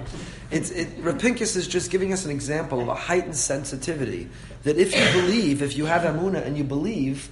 It's, 0.51 0.71
it, 0.71 0.89
Rav 0.99 1.17
Pinkus 1.17 1.55
is 1.55 1.67
just 1.67 1.91
giving 1.91 2.11
us 2.11 2.25
an 2.25 2.31
example 2.31 2.81
of 2.81 2.87
a 2.87 2.95
heightened 2.95 3.35
sensitivity 3.35 4.29
that 4.63 4.77
if 4.77 4.93
you 4.93 5.21
believe, 5.21 5.61
if 5.61 5.77
you 5.77 5.85
have 5.85 6.01
Amuna 6.01 6.45
and 6.45 6.57
you 6.57 6.63
believe, 6.63 7.29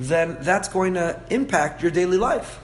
then 0.00 0.38
that's 0.40 0.68
going 0.68 0.94
to 0.94 1.20
impact 1.30 1.82
your 1.82 1.92
daily 1.92 2.16
life. 2.16 2.58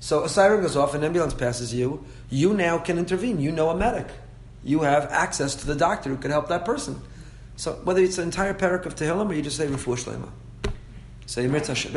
So 0.00 0.24
a 0.24 0.28
siren 0.28 0.62
goes 0.62 0.76
off, 0.76 0.94
an 0.94 1.04
ambulance 1.04 1.34
passes 1.34 1.72
you, 1.72 2.04
you 2.32 2.54
now 2.54 2.78
can 2.78 2.98
intervene. 2.98 3.40
You 3.40 3.52
know 3.52 3.68
a 3.68 3.76
medic. 3.76 4.08
You 4.64 4.80
have 4.80 5.04
access 5.10 5.54
to 5.56 5.66
the 5.66 5.74
doctor 5.74 6.08
who 6.08 6.16
can 6.16 6.30
help 6.30 6.48
that 6.48 6.64
person. 6.64 6.98
So 7.56 7.74
whether 7.84 8.00
it's 8.00 8.16
an 8.16 8.24
entire 8.24 8.54
parak 8.54 8.86
of 8.86 8.94
Tehillim 8.94 9.28
or 9.28 9.34
you 9.34 9.42
just 9.42 9.58
say 9.58 9.66
Refuah 9.66 10.02
Shlema. 10.02 10.72
Say 11.26 11.46
Mirz 11.46 11.66
Hashem, 11.66 11.92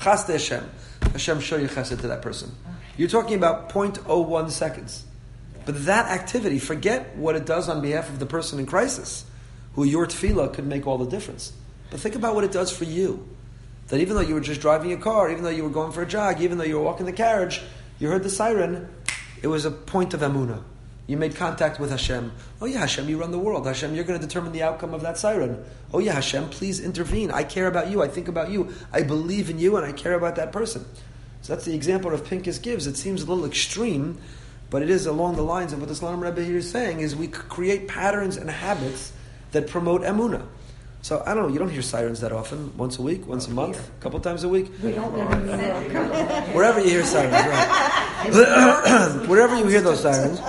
Chaste 0.00 0.28
Hashem. 0.28 0.70
Hashem 1.12 1.40
show 1.40 1.56
you 1.56 1.68
chesed 1.68 2.00
to 2.00 2.08
that 2.08 2.22
person. 2.22 2.50
You're 2.96 3.10
talking 3.10 3.34
about 3.34 3.68
0.01 3.68 4.50
seconds. 4.50 5.04
But 5.66 5.84
that 5.84 6.06
activity, 6.06 6.58
forget 6.58 7.16
what 7.16 7.36
it 7.36 7.44
does 7.44 7.68
on 7.68 7.82
behalf 7.82 8.08
of 8.08 8.18
the 8.18 8.26
person 8.26 8.58
in 8.58 8.64
crisis, 8.64 9.26
who 9.74 9.84
your 9.84 10.06
tefillah 10.06 10.54
could 10.54 10.66
make 10.66 10.86
all 10.86 10.96
the 10.96 11.10
difference. 11.10 11.52
But 11.90 12.00
think 12.00 12.14
about 12.14 12.34
what 12.34 12.44
it 12.44 12.52
does 12.52 12.74
for 12.74 12.84
you. 12.84 13.28
That 13.88 14.00
even 14.00 14.16
though 14.16 14.22
you 14.22 14.34
were 14.34 14.40
just 14.40 14.62
driving 14.62 14.92
a 14.92 14.96
car, 14.96 15.30
even 15.30 15.44
though 15.44 15.50
you 15.50 15.62
were 15.62 15.70
going 15.70 15.92
for 15.92 16.02
a 16.02 16.06
jog, 16.06 16.40
even 16.40 16.56
though 16.56 16.64
you 16.64 16.78
were 16.78 16.84
walking 16.84 17.04
the 17.04 17.12
carriage, 17.12 17.60
you 17.98 18.08
heard 18.08 18.22
the 18.22 18.30
siren, 18.30 18.88
it 19.42 19.48
was 19.48 19.64
a 19.64 19.70
point 19.70 20.14
of 20.14 20.20
emuna. 20.20 20.62
You 21.06 21.16
made 21.16 21.36
contact 21.36 21.78
with 21.78 21.90
Hashem. 21.90 22.32
Oh 22.60 22.66
yeah, 22.66 22.80
Hashem, 22.80 23.08
you 23.08 23.18
run 23.18 23.30
the 23.30 23.38
world. 23.38 23.66
Hashem, 23.66 23.94
you're 23.94 24.04
going 24.04 24.18
to 24.18 24.26
determine 24.26 24.52
the 24.52 24.64
outcome 24.64 24.92
of 24.92 25.02
that 25.02 25.16
siren. 25.16 25.64
Oh 25.94 26.00
yeah, 26.00 26.14
Hashem, 26.14 26.48
please 26.48 26.80
intervene. 26.80 27.30
I 27.30 27.44
care 27.44 27.68
about 27.68 27.90
you. 27.90 28.02
I 28.02 28.08
think 28.08 28.26
about 28.26 28.50
you. 28.50 28.74
I 28.92 29.02
believe 29.02 29.48
in 29.48 29.58
you, 29.58 29.76
and 29.76 29.86
I 29.86 29.92
care 29.92 30.14
about 30.14 30.34
that 30.36 30.50
person. 30.50 30.84
So 31.42 31.54
that's 31.54 31.64
the 31.64 31.74
example 31.74 32.12
of 32.12 32.24
Pinkus 32.24 32.60
gives. 32.60 32.88
It 32.88 32.96
seems 32.96 33.22
a 33.22 33.26
little 33.26 33.44
extreme, 33.44 34.18
but 34.68 34.82
it 34.82 34.90
is 34.90 35.06
along 35.06 35.36
the 35.36 35.42
lines 35.42 35.72
of 35.72 35.78
what 35.78 35.88
the 35.88 35.94
Slonim 35.94 36.22
Rebbe 36.22 36.42
here 36.42 36.56
is 36.56 36.68
saying: 36.68 36.98
is 36.98 37.14
we 37.14 37.28
create 37.28 37.86
patterns 37.86 38.36
and 38.36 38.50
habits 38.50 39.12
that 39.52 39.68
promote 39.68 40.02
emuna. 40.02 40.44
So 41.06 41.22
I 41.24 41.34
don't 41.34 41.44
know. 41.44 41.52
You 41.52 41.60
don't 41.60 41.70
hear 41.70 41.82
sirens 41.82 42.18
that 42.22 42.32
often. 42.32 42.76
Once 42.76 42.98
a 42.98 43.02
week, 43.02 43.28
once 43.28 43.46
a 43.46 43.52
oh, 43.52 43.54
month, 43.54 43.78
a 43.78 44.02
couple 44.02 44.18
times 44.18 44.42
a 44.42 44.48
week. 44.48 44.72
We 44.82 44.90
don't 44.90 45.16
live 45.16 45.30
in 45.30 45.46
the 45.46 45.56
Wherever 46.52 46.80
you 46.80 46.90
hear 46.90 47.04
sirens, 47.04 47.32
right? 47.32 49.28
Wherever 49.28 49.56
you 49.56 49.68
hear 49.68 49.82
those 49.82 50.00
sirens. 50.00 50.40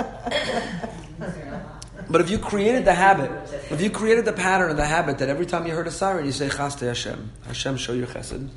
But 2.09 2.21
if 2.21 2.31
you 2.31 2.39
created 2.39 2.85
the 2.85 2.95
habit, 2.95 3.29
if 3.69 3.79
you 3.83 3.91
created 3.91 4.25
the 4.25 4.33
pattern 4.33 4.71
and 4.71 4.79
the 4.79 4.85
habit 4.87 5.19
that 5.19 5.29
every 5.29 5.45
time 5.45 5.67
you 5.67 5.73
heard 5.73 5.85
a 5.85 5.91
siren, 5.91 6.25
you 6.25 6.31
say 6.31 6.49
Chaste 6.49 6.79
Hashem, 6.79 7.33
Hashem 7.45 7.77
show 7.77 7.93
your 7.93 8.07
chesed. 8.07 8.49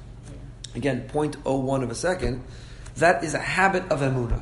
Again, 0.74 1.06
0.01 1.12 1.82
of 1.82 1.90
a 1.90 1.94
second. 1.94 2.42
That 2.96 3.24
is 3.24 3.34
a 3.34 3.38
habit 3.38 3.92
of 3.92 4.00
emuna. 4.00 4.40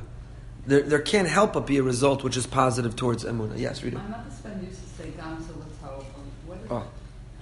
There, 0.64 0.82
there 0.82 1.00
can't 1.00 1.26
help 1.26 1.54
but 1.54 1.66
be 1.66 1.78
a 1.78 1.82
result 1.82 2.22
which 2.22 2.36
is 2.36 2.46
positive 2.46 2.94
towards 2.94 3.24
emuna. 3.24 3.58
Yes, 3.58 3.82
read 3.82 3.94
it. 3.94 3.96
My 3.96 4.18
mother's 4.18 4.38
friend 4.38 4.62
used 4.62 4.80
to 4.80 5.02
say 5.02 5.10
Gamza 5.10 5.56
with 5.56 5.80
hope. 5.82 6.04
What 6.46 6.58
is 6.58 6.70
Oh. 6.70 6.86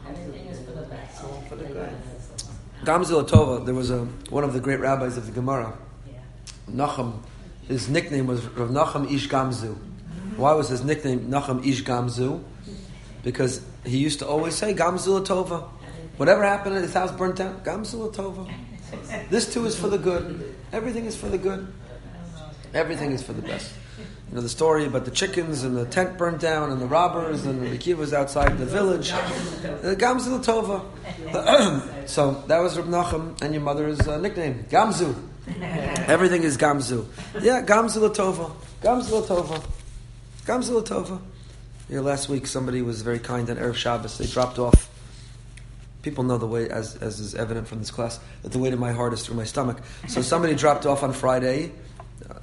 Everything 0.09 0.47
is 0.47 0.61
for 0.61 0.73
the 0.73 0.83
best. 0.83 1.21
For 1.49 1.57
the 1.57 1.65
good. 1.65 1.91
Gamzil 2.87 3.29
Tova, 3.29 3.67
there 3.67 3.75
was 3.75 3.91
a, 3.91 4.05
one 4.31 4.45
of 4.45 4.53
the 4.53 4.61
great 4.61 4.79
rabbis 4.79 5.17
of 5.17 5.27
the 5.27 5.33
Gemara, 5.33 5.77
Yeah. 6.07 6.21
Nachum, 6.71 7.19
his 7.67 7.89
nickname 7.89 8.29
was 8.29 8.47
Rav 8.47 8.71
Nachum 8.71 9.13
Ish 9.13 9.29
Gamzu. 9.29 9.77
Why 10.37 10.53
was 10.53 10.69
his 10.69 10.85
nickname 10.85 11.29
Nachum 11.29 11.67
Ish 11.67 11.83
Gamzu? 11.83 12.43
because 13.25 13.61
he 13.85 13.99
used 13.99 14.21
to 14.21 14.27
always 14.29 14.55
say 14.55 14.73
Gamzula 14.73 15.27
Tova. 15.27 15.69
Whatever 16.17 16.45
happened, 16.45 16.77
his 16.77 16.95
house 16.95 17.11
burnt 17.11 17.35
down. 17.35 17.61
Gamzula 17.65 18.15
Tova. 18.15 18.49
This 19.31 19.53
too 19.53 19.67
is 19.67 19.77
for 19.77 19.89
the 19.89 19.99
good. 19.99 20.55
Everything 20.73 21.07
is 21.07 21.17
for 21.17 21.29
the 21.29 21.37
good. 21.39 21.67
Everything 22.77 23.13
is 23.13 23.23
for 23.23 23.33
the 23.33 23.41
best. 23.41 23.73
You 24.29 24.35
know 24.35 24.43
the 24.43 24.51
story 24.51 24.85
about 24.85 25.07
the 25.07 25.11
chickens 25.11 25.63
and 25.63 25.75
the 25.75 25.87
tent 25.87 26.19
burnt 26.19 26.41
down 26.41 26.71
and 26.71 26.79
the 26.79 26.87
robbers 26.87 27.47
and 27.47 27.63
the 27.63 27.79
kivas 27.79 28.13
outside 28.13 28.59
the 28.59 28.67
village. 28.67 29.13
The 29.63 29.97
Gamzu 29.99 30.39
Latova. 30.39 30.83
so 32.09 32.45
that 32.49 32.59
was 32.59 32.77
Reb 32.77 32.87
Nachum 32.87 33.41
and 33.41 33.55
your 33.55 33.63
mother's 33.63 34.01
uh, 34.07 34.19
nickname, 34.19 34.67
Gamzu. 34.69 35.15
Everything 36.07 36.43
is 36.43 36.59
Gamzu. 36.59 37.07
Yeah, 37.41 37.63
Gamzu 37.63 38.11
Latova. 38.11 38.53
Gamzu 38.83 39.23
Latova. 39.23 39.65
Gamzu 40.45 40.83
Latova. 40.83 41.19
Yeah, 41.89 42.01
last 42.01 42.29
week 42.29 42.47
somebody 42.47 42.83
was 42.83 43.01
very 43.01 43.21
kind 43.21 43.49
on 43.49 43.57
Erev 43.57 43.77
Shabbos. 43.77 44.19
They 44.19 44.27
dropped 44.27 44.59
off. 44.59 44.91
People 46.03 46.25
know 46.25 46.37
the 46.37 46.47
way, 46.47 46.69
as, 46.69 46.97
as 46.97 47.21
is 47.21 47.35
evident 47.35 47.69
from 47.69 47.79
this 47.79 47.91
class, 47.91 48.21
that 48.43 48.53
the 48.53 48.59
way 48.59 48.69
to 48.69 48.77
my 48.77 48.93
heart 48.93 49.15
is 49.15 49.25
through 49.25 49.37
my 49.37 49.45
stomach. 49.45 49.79
So 50.09 50.21
somebody 50.21 50.55
dropped 50.55 50.85
off 50.85 51.03
on 51.03 51.13
Friday, 51.15 51.73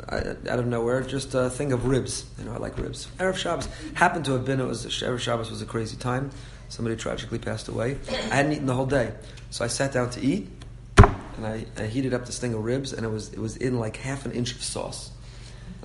uh, 0.10 0.34
out 0.50 0.60
of 0.60 0.68
nowhere, 0.68 1.02
just 1.02 1.34
a 1.34 1.50
thing 1.50 1.74
of 1.74 1.86
ribs. 1.86 2.26
You 2.38 2.46
know, 2.46 2.54
I 2.54 2.58
like 2.58 2.78
ribs. 2.78 3.08
Erev 3.18 3.36
Shabbos 3.36 3.68
happened 3.94 4.26
to 4.26 4.34
have 4.34 4.46
been. 4.46 4.60
It 4.60 4.66
was 4.66 4.86
Erev 4.86 5.20
Shabbos 5.20 5.50
was 5.50 5.62
a 5.62 5.66
crazy 5.66 5.98
time. 5.98 6.32
Somebody 6.70 6.96
tragically 6.96 7.40
passed 7.40 7.68
away. 7.68 7.98
I 8.10 8.36
hadn't 8.36 8.54
eaten 8.54 8.66
the 8.66 8.74
whole 8.74 8.86
day, 8.86 9.14
so 9.50 9.64
I 9.64 9.68
sat 9.68 9.92
down 9.92 10.10
to 10.12 10.22
eat, 10.22 10.50
and 10.98 11.46
I, 11.46 11.66
I 11.78 11.86
heated 11.86 12.14
up 12.14 12.26
this 12.26 12.40
thing 12.40 12.54
of 12.54 12.64
ribs, 12.64 12.94
and 12.94 13.06
it 13.06 13.10
was 13.10 13.32
it 13.34 13.40
was 13.40 13.58
in 13.58 13.80
like 13.80 13.98
half 13.98 14.26
an 14.26 14.32
inch 14.32 14.54
of 14.56 14.64
sauce. 14.64 15.12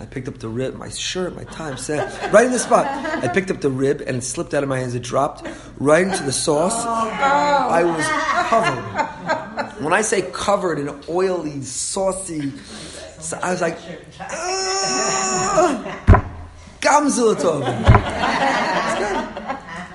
I 0.01 0.07
picked 0.07 0.29
up 0.29 0.39
the 0.39 0.49
rib, 0.49 0.77
my 0.77 0.89
shirt, 0.91 1.35
my 1.35 1.43
tie, 1.45 1.71
I'm 1.71 1.77
set 1.77 2.33
right 2.33 2.47
in 2.47 2.53
the 2.53 2.59
spot. 2.59 2.87
I 2.87 3.27
picked 3.29 3.51
up 3.51 3.61
the 3.61 3.71
rib 3.71 4.01
and 4.07 4.19
it 4.19 4.23
slipped 4.23 4.55
out 4.55 4.63
of 4.63 4.69
my 4.69 4.79
hands. 4.79 4.95
It 4.95 5.03
dropped 5.03 5.45
right 5.79 6.07
into 6.07 6.23
the 6.23 6.31
sauce. 6.31 6.87
I 6.87 7.83
was 7.83 8.07
covered. 8.49 9.38
When 9.81 9.93
I 9.93 10.03
say 10.03 10.23
covered 10.23 10.79
in 10.79 10.89
oily, 11.09 11.63
saucy, 11.63 12.53
so 13.21 13.39
I 13.43 13.51
was 13.51 13.61
like, 13.61 13.79
ah, 14.21 15.85
Gamzulatov. 16.81 17.63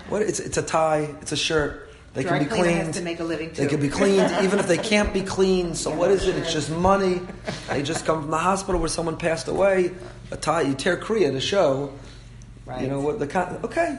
It's. 0.04 0.10
What? 0.10 0.22
It's, 0.22 0.40
it's 0.40 0.58
a 0.58 0.62
tie. 0.62 1.10
It's 1.22 1.32
a 1.32 1.38
shirt. 1.38 1.90
They 2.14 2.22
Dry 2.22 2.38
can 2.38 2.48
be 2.48 2.56
cleaned. 2.56 2.94
to 2.94 3.02
make 3.02 3.20
a 3.20 3.24
living 3.24 3.52
They 3.54 3.66
can 3.66 3.82
be 3.82 3.90
cleaned 3.90 4.32
even 4.44 4.60
if 4.60 4.68
they 4.68 4.78
can't 4.78 5.12
be 5.12 5.22
cleaned. 5.22 5.76
So 5.76 5.90
what 5.90 6.12
is 6.12 6.28
it? 6.28 6.36
It's 6.36 6.54
just 6.54 6.70
money. 6.70 7.22
They 7.68 7.82
just 7.82 8.06
come 8.06 8.22
from 8.22 8.30
the 8.30 8.38
hospital 8.38 8.80
where 8.80 8.90
someone 8.90 9.18
passed 9.18 9.48
away. 9.48 9.92
A 10.30 10.38
tie, 10.38 10.62
you 10.62 10.76
tear 10.76 10.98
kriah 10.98 11.32
to 11.32 11.42
show. 11.42 11.92
You 12.80 12.88
know 12.88 13.00
what 13.02 13.18
the 13.20 13.60
okay. 13.66 13.98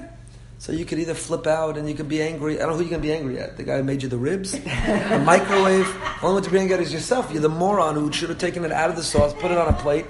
So 0.64 0.72
you 0.72 0.86
could 0.86 0.98
either 0.98 1.12
flip 1.12 1.46
out 1.46 1.76
and 1.76 1.86
you 1.86 1.94
could 1.94 2.08
be 2.08 2.22
angry. 2.22 2.56
I 2.56 2.60
don't 2.60 2.70
know 2.70 2.76
who 2.76 2.84
you're 2.84 2.90
gonna 2.92 3.02
be 3.02 3.12
angry 3.12 3.38
at. 3.38 3.58
The 3.58 3.64
guy 3.64 3.76
who 3.76 3.82
made 3.82 4.02
you 4.02 4.08
the 4.08 4.16
ribs, 4.16 4.52
the 4.52 5.22
microwave. 5.26 5.84
The 5.84 6.18
Only 6.22 6.34
one 6.36 6.42
to 6.42 6.50
be 6.50 6.58
angry 6.58 6.72
at 6.72 6.80
is 6.80 6.90
yourself. 6.90 7.30
You're 7.30 7.42
the 7.42 7.50
moron 7.50 7.96
who 7.96 8.10
should 8.10 8.30
have 8.30 8.38
taken 8.38 8.64
it 8.64 8.72
out 8.72 8.88
of 8.88 8.96
the 8.96 9.02
sauce, 9.02 9.34
put 9.34 9.50
it 9.50 9.58
on 9.58 9.68
a 9.68 9.76
plate. 9.76 10.06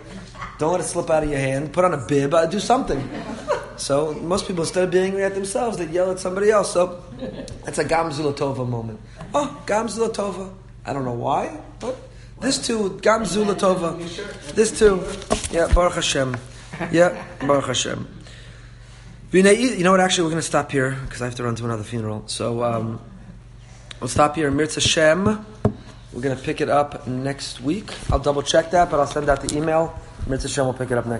Don't 0.60 0.70
let 0.70 0.80
it 0.80 0.84
slip 0.84 1.10
out 1.10 1.24
of 1.24 1.28
your 1.28 1.40
hand. 1.40 1.72
Put 1.72 1.84
on 1.84 1.92
a 1.92 2.06
bib. 2.06 2.34
Uh, 2.34 2.46
do 2.46 2.60
something. 2.60 3.02
So 3.78 4.14
most 4.14 4.46
people, 4.46 4.62
instead 4.62 4.84
of 4.84 4.92
being 4.92 5.06
angry 5.06 5.24
at 5.24 5.34
themselves, 5.34 5.76
they 5.76 5.86
yell 5.86 6.12
at 6.12 6.20
somebody 6.20 6.52
else. 6.52 6.72
So 6.72 7.02
that's 7.64 7.78
a 7.78 7.84
Gamzu 7.84 8.32
Latova 8.32 8.64
moment. 8.64 9.00
Oh, 9.34 9.60
Gamzu 9.66 10.08
Latova. 10.08 10.54
I 10.86 10.92
don't 10.92 11.04
know 11.04 11.14
why, 11.14 11.58
but 11.80 11.96
this 12.40 12.64
too, 12.64 12.90
Gamzu 13.02 13.44
Latova. 13.44 13.98
This 14.54 14.78
too. 14.78 15.02
Yeah, 15.52 15.66
Baruch 15.74 15.94
Hashem. 15.94 16.36
Yeah, 16.92 17.26
Baruch 17.40 17.66
Hashem. 17.66 18.06
You 19.34 19.42
know 19.42 19.90
what? 19.90 19.98
Actually, 19.98 20.26
we're 20.26 20.30
going 20.30 20.42
to 20.42 20.46
stop 20.46 20.70
here 20.70 20.96
because 21.06 21.20
I 21.20 21.24
have 21.24 21.34
to 21.34 21.42
run 21.42 21.56
to 21.56 21.64
another 21.64 21.82
funeral. 21.82 22.22
So 22.28 22.62
um, 22.62 23.00
we'll 23.98 24.06
stop 24.06 24.36
here. 24.36 24.48
Mirza 24.48 24.80
Shem. 24.80 25.24
We're 26.12 26.20
going 26.20 26.36
to 26.36 26.40
pick 26.40 26.60
it 26.60 26.68
up 26.68 27.08
next 27.08 27.60
week. 27.60 27.90
I'll 28.12 28.20
double 28.20 28.42
check 28.42 28.70
that, 28.70 28.92
but 28.92 29.00
I'll 29.00 29.08
send 29.08 29.28
out 29.28 29.40
the 29.40 29.56
email. 29.56 29.98
Mirza 30.28 30.48
Shem 30.48 30.66
will 30.66 30.72
pick 30.72 30.92
it 30.92 30.98
up 30.98 31.06
next. 31.06 31.12